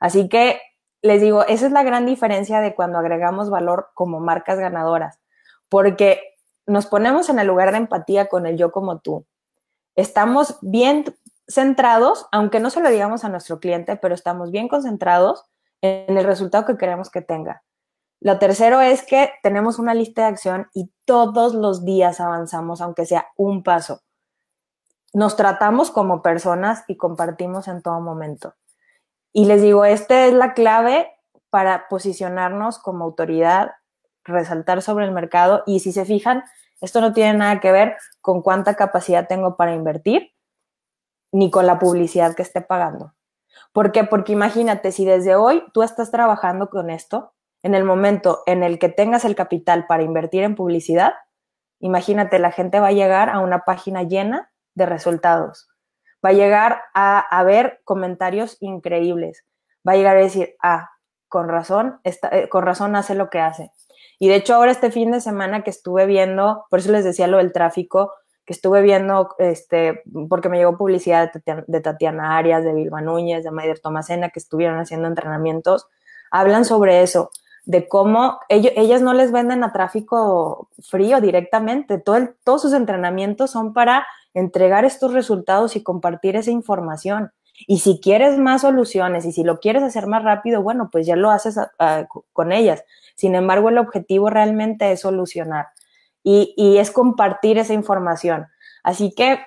Así 0.00 0.28
que 0.28 0.60
les 1.02 1.20
digo, 1.20 1.44
esa 1.46 1.66
es 1.66 1.72
la 1.72 1.82
gran 1.82 2.06
diferencia 2.06 2.60
de 2.60 2.74
cuando 2.74 2.98
agregamos 2.98 3.50
valor 3.50 3.90
como 3.94 4.20
marcas 4.20 4.58
ganadoras, 4.58 5.20
porque 5.68 6.20
nos 6.66 6.86
ponemos 6.86 7.28
en 7.28 7.38
el 7.38 7.46
lugar 7.46 7.70
de 7.70 7.78
empatía 7.78 8.26
con 8.28 8.46
el 8.46 8.56
yo 8.56 8.72
como 8.72 8.98
tú. 9.00 9.26
Estamos 9.94 10.58
bien 10.62 11.04
centrados, 11.48 12.26
aunque 12.32 12.60
no 12.60 12.70
se 12.70 12.80
lo 12.80 12.90
digamos 12.90 13.24
a 13.24 13.28
nuestro 13.28 13.60
cliente, 13.60 13.96
pero 13.96 14.14
estamos 14.14 14.50
bien 14.50 14.68
concentrados 14.68 15.44
en 15.80 16.16
el 16.16 16.24
resultado 16.24 16.66
que 16.66 16.76
queremos 16.76 17.10
que 17.10 17.22
tenga. 17.22 17.62
Lo 18.20 18.38
tercero 18.38 18.80
es 18.80 19.02
que 19.02 19.30
tenemos 19.42 19.78
una 19.78 19.94
lista 19.94 20.22
de 20.22 20.28
acción 20.28 20.68
y 20.74 20.92
todos 21.04 21.54
los 21.54 21.84
días 21.84 22.20
avanzamos, 22.20 22.80
aunque 22.80 23.06
sea 23.06 23.28
un 23.36 23.62
paso. 23.62 24.00
Nos 25.12 25.36
tratamos 25.36 25.90
como 25.90 26.22
personas 26.22 26.84
y 26.88 26.96
compartimos 26.96 27.68
en 27.68 27.82
todo 27.82 28.00
momento. 28.00 28.54
Y 29.32 29.44
les 29.44 29.62
digo, 29.62 29.84
esta 29.84 30.26
es 30.26 30.32
la 30.32 30.54
clave 30.54 31.08
para 31.50 31.88
posicionarnos 31.88 32.78
como 32.78 33.04
autoridad, 33.04 33.72
resaltar 34.24 34.82
sobre 34.82 35.04
el 35.04 35.12
mercado 35.12 35.62
y 35.66 35.80
si 35.80 35.92
se 35.92 36.04
fijan, 36.04 36.42
esto 36.80 37.00
no 37.00 37.12
tiene 37.12 37.38
nada 37.38 37.60
que 37.60 37.72
ver 37.72 37.96
con 38.20 38.42
cuánta 38.42 38.74
capacidad 38.74 39.28
tengo 39.28 39.56
para 39.56 39.74
invertir 39.74 40.32
ni 41.32 41.50
con 41.50 41.66
la 41.66 41.78
publicidad 41.78 42.34
que 42.34 42.42
esté 42.42 42.60
pagando. 42.60 43.14
¿Por 43.72 43.92
qué? 43.92 44.04
Porque 44.04 44.32
imagínate, 44.32 44.92
si 44.92 45.04
desde 45.04 45.36
hoy 45.36 45.64
tú 45.72 45.82
estás 45.82 46.10
trabajando 46.10 46.68
con 46.68 46.90
esto, 46.90 47.34
en 47.62 47.74
el 47.74 47.84
momento 47.84 48.42
en 48.46 48.62
el 48.62 48.78
que 48.78 48.88
tengas 48.88 49.24
el 49.24 49.34
capital 49.34 49.86
para 49.86 50.02
invertir 50.02 50.42
en 50.42 50.54
publicidad, 50.54 51.14
imagínate, 51.80 52.38
la 52.38 52.52
gente 52.52 52.80
va 52.80 52.88
a 52.88 52.92
llegar 52.92 53.28
a 53.28 53.40
una 53.40 53.60
página 53.60 54.02
llena 54.02 54.50
de 54.74 54.86
resultados. 54.86 55.68
Va 56.24 56.30
a 56.30 56.34
llegar 56.34 56.82
a, 56.94 57.42
ver 57.44 57.80
comentarios 57.84 58.56
increíbles. 58.60 59.44
Va 59.86 59.92
a 59.92 59.96
llegar 59.96 60.16
a 60.16 60.20
decir, 60.20 60.56
ah, 60.62 60.90
con 61.28 61.48
razón, 61.48 62.00
eh, 62.04 62.48
con 62.48 62.64
razón 62.64 62.96
hace 62.96 63.14
lo 63.14 63.30
que 63.30 63.40
hace. 63.40 63.70
Y 64.18 64.28
de 64.28 64.36
hecho 64.36 64.54
ahora 64.54 64.70
este 64.70 64.90
fin 64.90 65.10
de 65.10 65.20
semana 65.20 65.62
que 65.62 65.70
estuve 65.70 66.06
viendo, 66.06 66.66
por 66.70 66.78
eso 66.78 66.90
les 66.92 67.04
decía 67.04 67.26
lo 67.26 67.38
del 67.38 67.52
tráfico, 67.52 68.12
que 68.44 68.52
estuve 68.52 68.80
viendo, 68.80 69.34
este, 69.38 70.02
porque 70.28 70.48
me 70.48 70.56
llegó 70.56 70.78
publicidad 70.78 71.32
de 71.66 71.80
Tatiana, 71.80 72.38
Arias, 72.38 72.62
de 72.62 72.72
Vilma 72.72 73.02
Núñez, 73.02 73.42
de 73.42 73.50
Maider 73.50 73.80
Tomasena, 73.80 74.30
que 74.30 74.38
estuvieron 74.38 74.78
haciendo 74.78 75.08
entrenamientos, 75.08 75.88
hablan 76.30 76.64
sobre 76.64 77.02
eso 77.02 77.30
de 77.66 77.88
cómo 77.88 78.38
ellos, 78.48 78.72
ellas 78.76 79.02
no 79.02 79.12
les 79.12 79.32
venden 79.32 79.64
a 79.64 79.72
tráfico 79.72 80.70
frío 80.80 81.20
directamente. 81.20 81.98
Todo 81.98 82.30
todos 82.44 82.62
sus 82.62 82.72
entrenamientos 82.72 83.50
son 83.50 83.74
para 83.74 84.06
entregar 84.34 84.84
estos 84.84 85.12
resultados 85.12 85.74
y 85.76 85.82
compartir 85.82 86.36
esa 86.36 86.52
información. 86.52 87.32
Y 87.66 87.80
si 87.80 88.00
quieres 88.00 88.38
más 88.38 88.62
soluciones 88.62 89.24
y 89.24 89.32
si 89.32 89.42
lo 89.42 89.58
quieres 89.58 89.82
hacer 89.82 90.06
más 90.06 90.22
rápido, 90.22 90.62
bueno, 90.62 90.90
pues 90.92 91.06
ya 91.06 91.16
lo 91.16 91.30
haces 91.30 91.58
con 92.32 92.52
ellas. 92.52 92.84
Sin 93.16 93.34
embargo, 93.34 93.68
el 93.68 93.78
objetivo 93.78 94.30
realmente 94.30 94.92
es 94.92 95.00
solucionar 95.00 95.68
y, 96.22 96.54
y 96.56 96.78
es 96.78 96.90
compartir 96.90 97.58
esa 97.58 97.72
información. 97.72 98.46
Así 98.84 99.12
que 99.12 99.40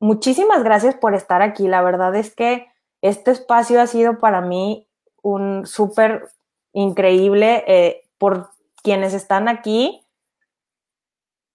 muchísimas 0.00 0.64
gracias 0.64 0.96
por 0.96 1.14
estar 1.14 1.40
aquí. 1.40 1.66
La 1.66 1.80
verdad 1.80 2.14
es 2.14 2.34
que 2.34 2.66
este 3.00 3.30
espacio 3.30 3.80
ha 3.80 3.86
sido 3.86 4.18
para 4.18 4.42
mí 4.42 4.86
un 5.22 5.64
súper 5.64 6.28
increíble 6.76 7.64
eh, 7.66 8.02
por 8.18 8.50
quienes 8.82 9.14
están 9.14 9.48
aquí, 9.48 10.02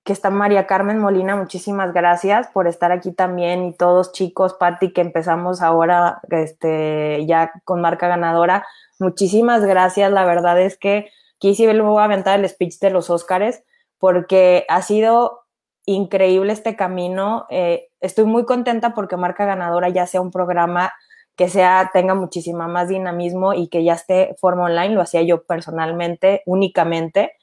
que 0.03 0.13
está 0.13 0.31
María 0.31 0.65
Carmen 0.65 0.97
Molina, 0.97 1.35
muchísimas 1.35 1.93
gracias 1.93 2.47
por 2.47 2.67
estar 2.67 2.91
aquí 2.91 3.11
también 3.11 3.63
y 3.65 3.73
todos 3.77 4.13
chicos, 4.13 4.55
Patti, 4.55 4.91
que 4.93 5.01
empezamos 5.01 5.61
ahora 5.61 6.21
este, 6.31 7.23
ya 7.27 7.53
con 7.65 7.81
marca 7.81 8.07
ganadora, 8.07 8.65
muchísimas 8.97 9.63
gracias, 9.63 10.11
la 10.11 10.25
verdad 10.25 10.59
es 10.59 10.75
que 10.75 11.11
quise 11.37 11.67
ver 11.67 11.79
voy 11.83 12.01
a 12.01 12.05
aventar 12.05 12.39
el 12.39 12.49
speech 12.49 12.79
de 12.79 12.89
los 12.89 13.11
Óscares 13.11 13.63
porque 13.99 14.65
ha 14.69 14.81
sido 14.81 15.41
increíble 15.85 16.51
este 16.51 16.75
camino, 16.75 17.45
eh, 17.51 17.89
estoy 17.99 18.25
muy 18.25 18.45
contenta 18.45 18.95
porque 18.95 19.17
marca 19.17 19.45
ganadora 19.45 19.89
ya 19.89 20.07
sea 20.07 20.19
un 20.19 20.31
programa 20.31 20.91
que 21.35 21.49
sea, 21.49 21.89
tenga 21.93 22.13
muchísima 22.13 22.67
más 22.67 22.89
dinamismo 22.89 23.53
y 23.53 23.67
que 23.69 23.83
ya 23.83 23.93
esté 23.93 24.35
forma 24.39 24.65
online, 24.65 24.95
lo 24.95 25.01
hacía 25.01 25.21
yo 25.21 25.43
personalmente, 25.43 26.43
únicamente. 26.45 27.33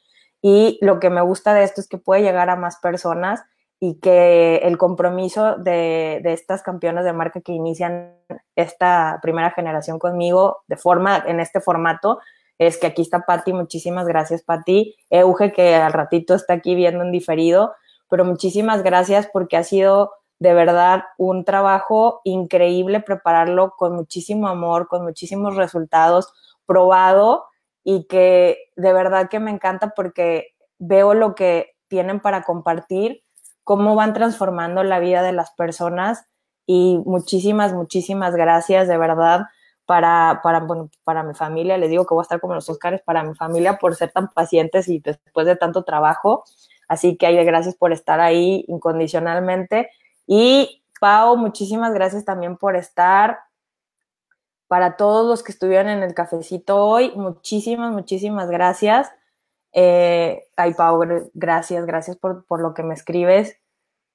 Y 0.42 0.78
lo 0.82 1.00
que 1.00 1.10
me 1.10 1.20
gusta 1.20 1.54
de 1.54 1.64
esto 1.64 1.80
es 1.80 1.88
que 1.88 1.98
puede 1.98 2.22
llegar 2.22 2.50
a 2.50 2.56
más 2.56 2.78
personas 2.78 3.42
y 3.80 4.00
que 4.00 4.56
el 4.58 4.76
compromiso 4.76 5.56
de, 5.56 6.20
de, 6.22 6.32
estas 6.32 6.62
campeonas 6.62 7.04
de 7.04 7.12
marca 7.12 7.40
que 7.40 7.52
inician 7.52 8.16
esta 8.56 9.18
primera 9.22 9.52
generación 9.52 9.98
conmigo 9.98 10.58
de 10.66 10.76
forma, 10.76 11.22
en 11.26 11.40
este 11.40 11.60
formato, 11.60 12.18
es 12.58 12.76
que 12.76 12.88
aquí 12.88 13.02
está 13.02 13.20
Patti, 13.20 13.52
muchísimas 13.52 14.06
gracias 14.06 14.42
Patti, 14.42 14.96
Euge 15.10 15.52
que 15.52 15.76
al 15.76 15.92
ratito 15.92 16.34
está 16.34 16.54
aquí 16.54 16.74
viendo 16.74 17.04
en 17.04 17.12
diferido, 17.12 17.72
pero 18.10 18.24
muchísimas 18.24 18.82
gracias 18.82 19.28
porque 19.32 19.56
ha 19.56 19.62
sido 19.62 20.12
de 20.38 20.54
verdad 20.54 21.04
un 21.16 21.44
trabajo 21.44 22.20
increíble 22.24 23.00
prepararlo 23.00 23.74
con 23.76 23.94
muchísimo 23.94 24.48
amor, 24.48 24.88
con 24.88 25.04
muchísimos 25.04 25.56
resultados, 25.56 26.32
probado 26.66 27.46
y 27.82 28.04
que 28.04 28.58
de 28.76 28.92
verdad 28.92 29.28
que 29.28 29.40
me 29.40 29.50
encanta 29.50 29.94
porque 29.96 30.54
veo 30.78 31.14
lo 31.14 31.34
que 31.34 31.74
tienen 31.88 32.20
para 32.20 32.42
compartir, 32.42 33.24
cómo 33.64 33.94
van 33.94 34.14
transformando 34.14 34.84
la 34.84 35.00
vida 35.00 35.22
de 35.22 35.32
las 35.32 35.50
personas 35.52 36.26
y 36.66 37.00
muchísimas, 37.06 37.72
muchísimas 37.72 38.34
gracias 38.34 38.88
de 38.88 38.98
verdad 38.98 39.46
para, 39.86 40.40
para, 40.42 40.60
bueno, 40.60 40.90
para 41.02 41.22
mi 41.22 41.32
familia. 41.32 41.78
Les 41.78 41.88
digo 41.88 42.04
que 42.04 42.12
voy 42.12 42.20
a 42.20 42.24
estar 42.24 42.40
como 42.40 42.54
los 42.54 42.68
Oscars 42.68 43.00
para 43.02 43.22
mi 43.22 43.34
familia 43.34 43.78
por 43.78 43.96
ser 43.96 44.12
tan 44.12 44.28
pacientes 44.28 44.86
y 44.88 45.00
después 45.00 45.46
de 45.46 45.56
tanto 45.56 45.82
trabajo. 45.82 46.44
Así 46.88 47.16
que 47.16 47.26
hay 47.26 47.42
gracias 47.44 47.74
por 47.74 47.92
estar 47.92 48.20
ahí 48.20 48.66
incondicionalmente 48.68 49.90
y 50.28 50.84
Pau, 51.00 51.38
muchísimas 51.38 51.94
gracias 51.94 52.24
también 52.26 52.58
por 52.58 52.76
estar. 52.76 53.40
Para 54.66 54.98
todos 54.98 55.26
los 55.26 55.42
que 55.42 55.52
estuvieron 55.52 55.88
en 55.88 56.02
el 56.02 56.12
cafecito 56.12 56.76
hoy, 56.76 57.12
muchísimas, 57.16 57.92
muchísimas 57.92 58.50
gracias. 58.50 59.10
Eh, 59.72 60.46
ay, 60.54 60.74
Pau, 60.74 61.00
gracias, 61.32 61.86
gracias 61.86 62.18
por, 62.18 62.44
por 62.44 62.60
lo 62.60 62.74
que 62.74 62.82
me 62.82 62.92
escribes. 62.92 63.56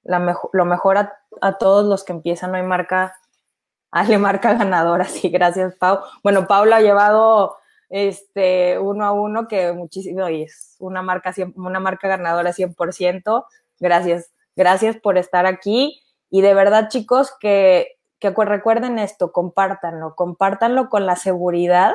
Lo 0.04 0.64
mejor 0.64 0.98
a, 0.98 1.58
todos 1.58 1.84
los 1.84 2.04
que 2.04 2.12
empiezan 2.12 2.54
hoy 2.54 2.62
marca, 2.62 3.16
Ale 3.90 4.18
marca 4.18 4.54
ganadora, 4.54 5.06
sí, 5.06 5.30
gracias, 5.30 5.74
Pau. 5.74 5.98
Bueno, 6.22 6.46
Pau 6.46 6.64
lo 6.64 6.76
ha 6.76 6.80
llevado 6.80 7.56
este, 7.88 8.78
uno 8.78 9.04
a 9.04 9.10
uno, 9.10 9.48
que 9.48 9.72
muchísimo, 9.72 10.28
y 10.28 10.42
es 10.42 10.76
una 10.78 11.02
marca, 11.02 11.34
una 11.56 11.80
marca 11.80 12.06
ganadora 12.06 12.52
100%. 12.52 13.46
Gracias, 13.80 14.30
gracias 14.54 14.96
por 14.96 15.18
estar 15.18 15.46
aquí. 15.46 16.03
Y 16.34 16.40
de 16.40 16.52
verdad, 16.52 16.88
chicos, 16.88 17.32
que, 17.38 17.96
que 18.18 18.30
recuerden 18.30 18.98
esto, 18.98 19.30
compártanlo, 19.30 20.16
compártanlo 20.16 20.88
con 20.88 21.06
la 21.06 21.14
seguridad 21.14 21.94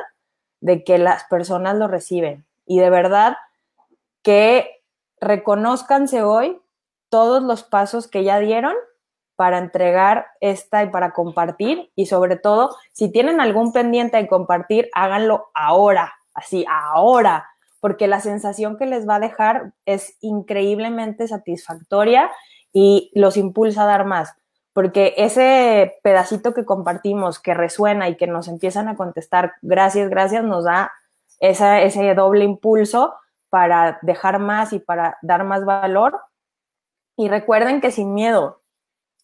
de 0.62 0.82
que 0.82 0.96
las 0.96 1.24
personas 1.24 1.76
lo 1.76 1.88
reciben. 1.88 2.46
Y 2.64 2.78
de 2.78 2.88
verdad, 2.88 3.36
que 4.22 4.80
reconozcanse 5.20 6.22
hoy 6.22 6.58
todos 7.10 7.42
los 7.42 7.64
pasos 7.64 8.08
que 8.08 8.24
ya 8.24 8.38
dieron 8.38 8.72
para 9.36 9.58
entregar 9.58 10.28
esta 10.40 10.84
y 10.84 10.88
para 10.88 11.12
compartir 11.12 11.92
y 11.94 12.06
sobre 12.06 12.36
todo, 12.36 12.74
si 12.92 13.12
tienen 13.12 13.42
algún 13.42 13.74
pendiente 13.74 14.16
de 14.16 14.26
compartir, 14.26 14.88
háganlo 14.94 15.50
ahora, 15.52 16.14
así, 16.32 16.64
ahora, 16.66 17.46
porque 17.78 18.06
la 18.06 18.20
sensación 18.20 18.78
que 18.78 18.86
les 18.86 19.06
va 19.06 19.16
a 19.16 19.20
dejar 19.20 19.74
es 19.84 20.16
increíblemente 20.22 21.28
satisfactoria 21.28 22.30
y 22.72 23.10
los 23.14 23.36
impulsa 23.36 23.82
a 23.82 23.86
dar 23.86 24.04
más, 24.04 24.34
porque 24.72 25.14
ese 25.16 25.98
pedacito 26.02 26.54
que 26.54 26.64
compartimos, 26.64 27.38
que 27.38 27.54
resuena 27.54 28.08
y 28.08 28.16
que 28.16 28.26
nos 28.26 28.48
empiezan 28.48 28.88
a 28.88 28.96
contestar, 28.96 29.54
gracias, 29.62 30.08
gracias, 30.10 30.44
nos 30.44 30.64
da 30.64 30.92
ese 31.40 32.14
doble 32.14 32.44
impulso 32.44 33.14
para 33.48 33.98
dejar 34.02 34.38
más 34.38 34.72
y 34.72 34.78
para 34.78 35.18
dar 35.22 35.44
más 35.44 35.64
valor. 35.64 36.20
Y 37.16 37.28
recuerden 37.28 37.80
que 37.80 37.90
sin 37.90 38.14
miedo, 38.14 38.60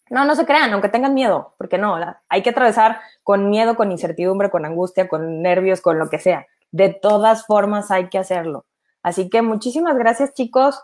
no, 0.09 0.25
no 0.25 0.35
se 0.35 0.45
crean, 0.45 0.71
aunque 0.71 0.89
tengan 0.89 1.13
miedo, 1.13 1.55
porque 1.57 1.77
no, 1.77 1.97
hay 2.29 2.43
que 2.43 2.51
atravesar 2.51 2.99
con 3.23 3.49
miedo, 3.49 3.75
con 3.75 3.91
incertidumbre, 3.91 4.49
con 4.49 4.65
angustia, 4.65 5.07
con 5.07 5.41
nervios, 5.41 5.81
con 5.81 5.99
lo 5.99 6.09
que 6.09 6.19
sea. 6.19 6.47
De 6.71 6.89
todas 6.89 7.45
formas 7.45 7.91
hay 7.91 8.09
que 8.09 8.17
hacerlo. 8.17 8.65
Así 9.01 9.29
que 9.29 9.41
muchísimas 9.41 9.97
gracias 9.97 10.33
chicos. 10.33 10.83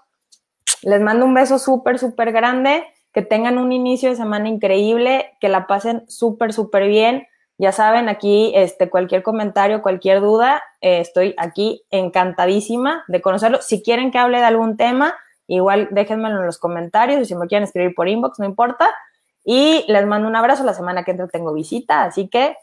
Les 0.81 1.01
mando 1.01 1.25
un 1.25 1.33
beso 1.33 1.59
súper, 1.59 1.99
súper 1.99 2.31
grande. 2.31 2.83
Que 3.13 3.21
tengan 3.21 3.59
un 3.59 3.71
inicio 3.71 4.09
de 4.09 4.15
semana 4.15 4.49
increíble, 4.49 5.37
que 5.39 5.47
la 5.47 5.67
pasen 5.67 6.03
súper, 6.07 6.51
súper 6.51 6.87
bien. 6.87 7.27
Ya 7.59 7.71
saben, 7.71 8.09
aquí 8.09 8.51
este, 8.55 8.89
cualquier 8.89 9.21
comentario, 9.21 9.83
cualquier 9.83 10.19
duda, 10.19 10.63
eh, 10.81 10.99
estoy 10.99 11.35
aquí 11.37 11.83
encantadísima 11.91 13.03
de 13.07 13.21
conocerlo. 13.21 13.61
Si 13.61 13.83
quieren 13.83 14.09
que 14.09 14.17
hable 14.17 14.39
de 14.39 14.45
algún 14.45 14.77
tema, 14.77 15.13
igual 15.45 15.89
déjenmelo 15.91 16.39
en 16.39 16.47
los 16.47 16.57
comentarios 16.57 17.21
y 17.21 17.25
si 17.25 17.35
me 17.35 17.45
quieren 17.45 17.65
escribir 17.65 17.93
por 17.93 18.09
inbox, 18.09 18.39
no 18.39 18.45
importa. 18.45 18.89
Y 19.43 19.85
les 19.87 20.05
mando 20.07 20.27
un 20.27 20.35
abrazo. 20.35 20.63
La 20.63 20.73
semana 20.73 21.03
que 21.03 21.11
entra 21.11 21.27
tengo 21.27 21.53
visita, 21.53 22.05
así 22.05 22.27
que 22.29 22.57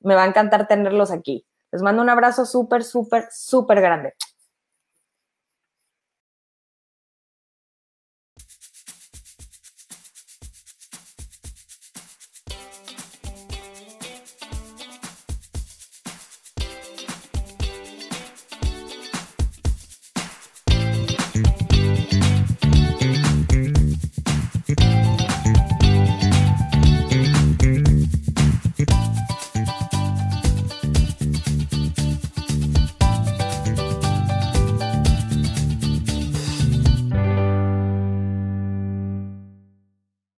me 0.00 0.14
va 0.14 0.24
a 0.24 0.26
encantar 0.26 0.68
tenerlos 0.68 1.10
aquí. 1.10 1.46
Les 1.72 1.80
mando 1.82 2.02
un 2.02 2.10
abrazo 2.10 2.44
súper, 2.44 2.84
súper, 2.84 3.28
súper 3.30 3.80
grande. 3.80 4.14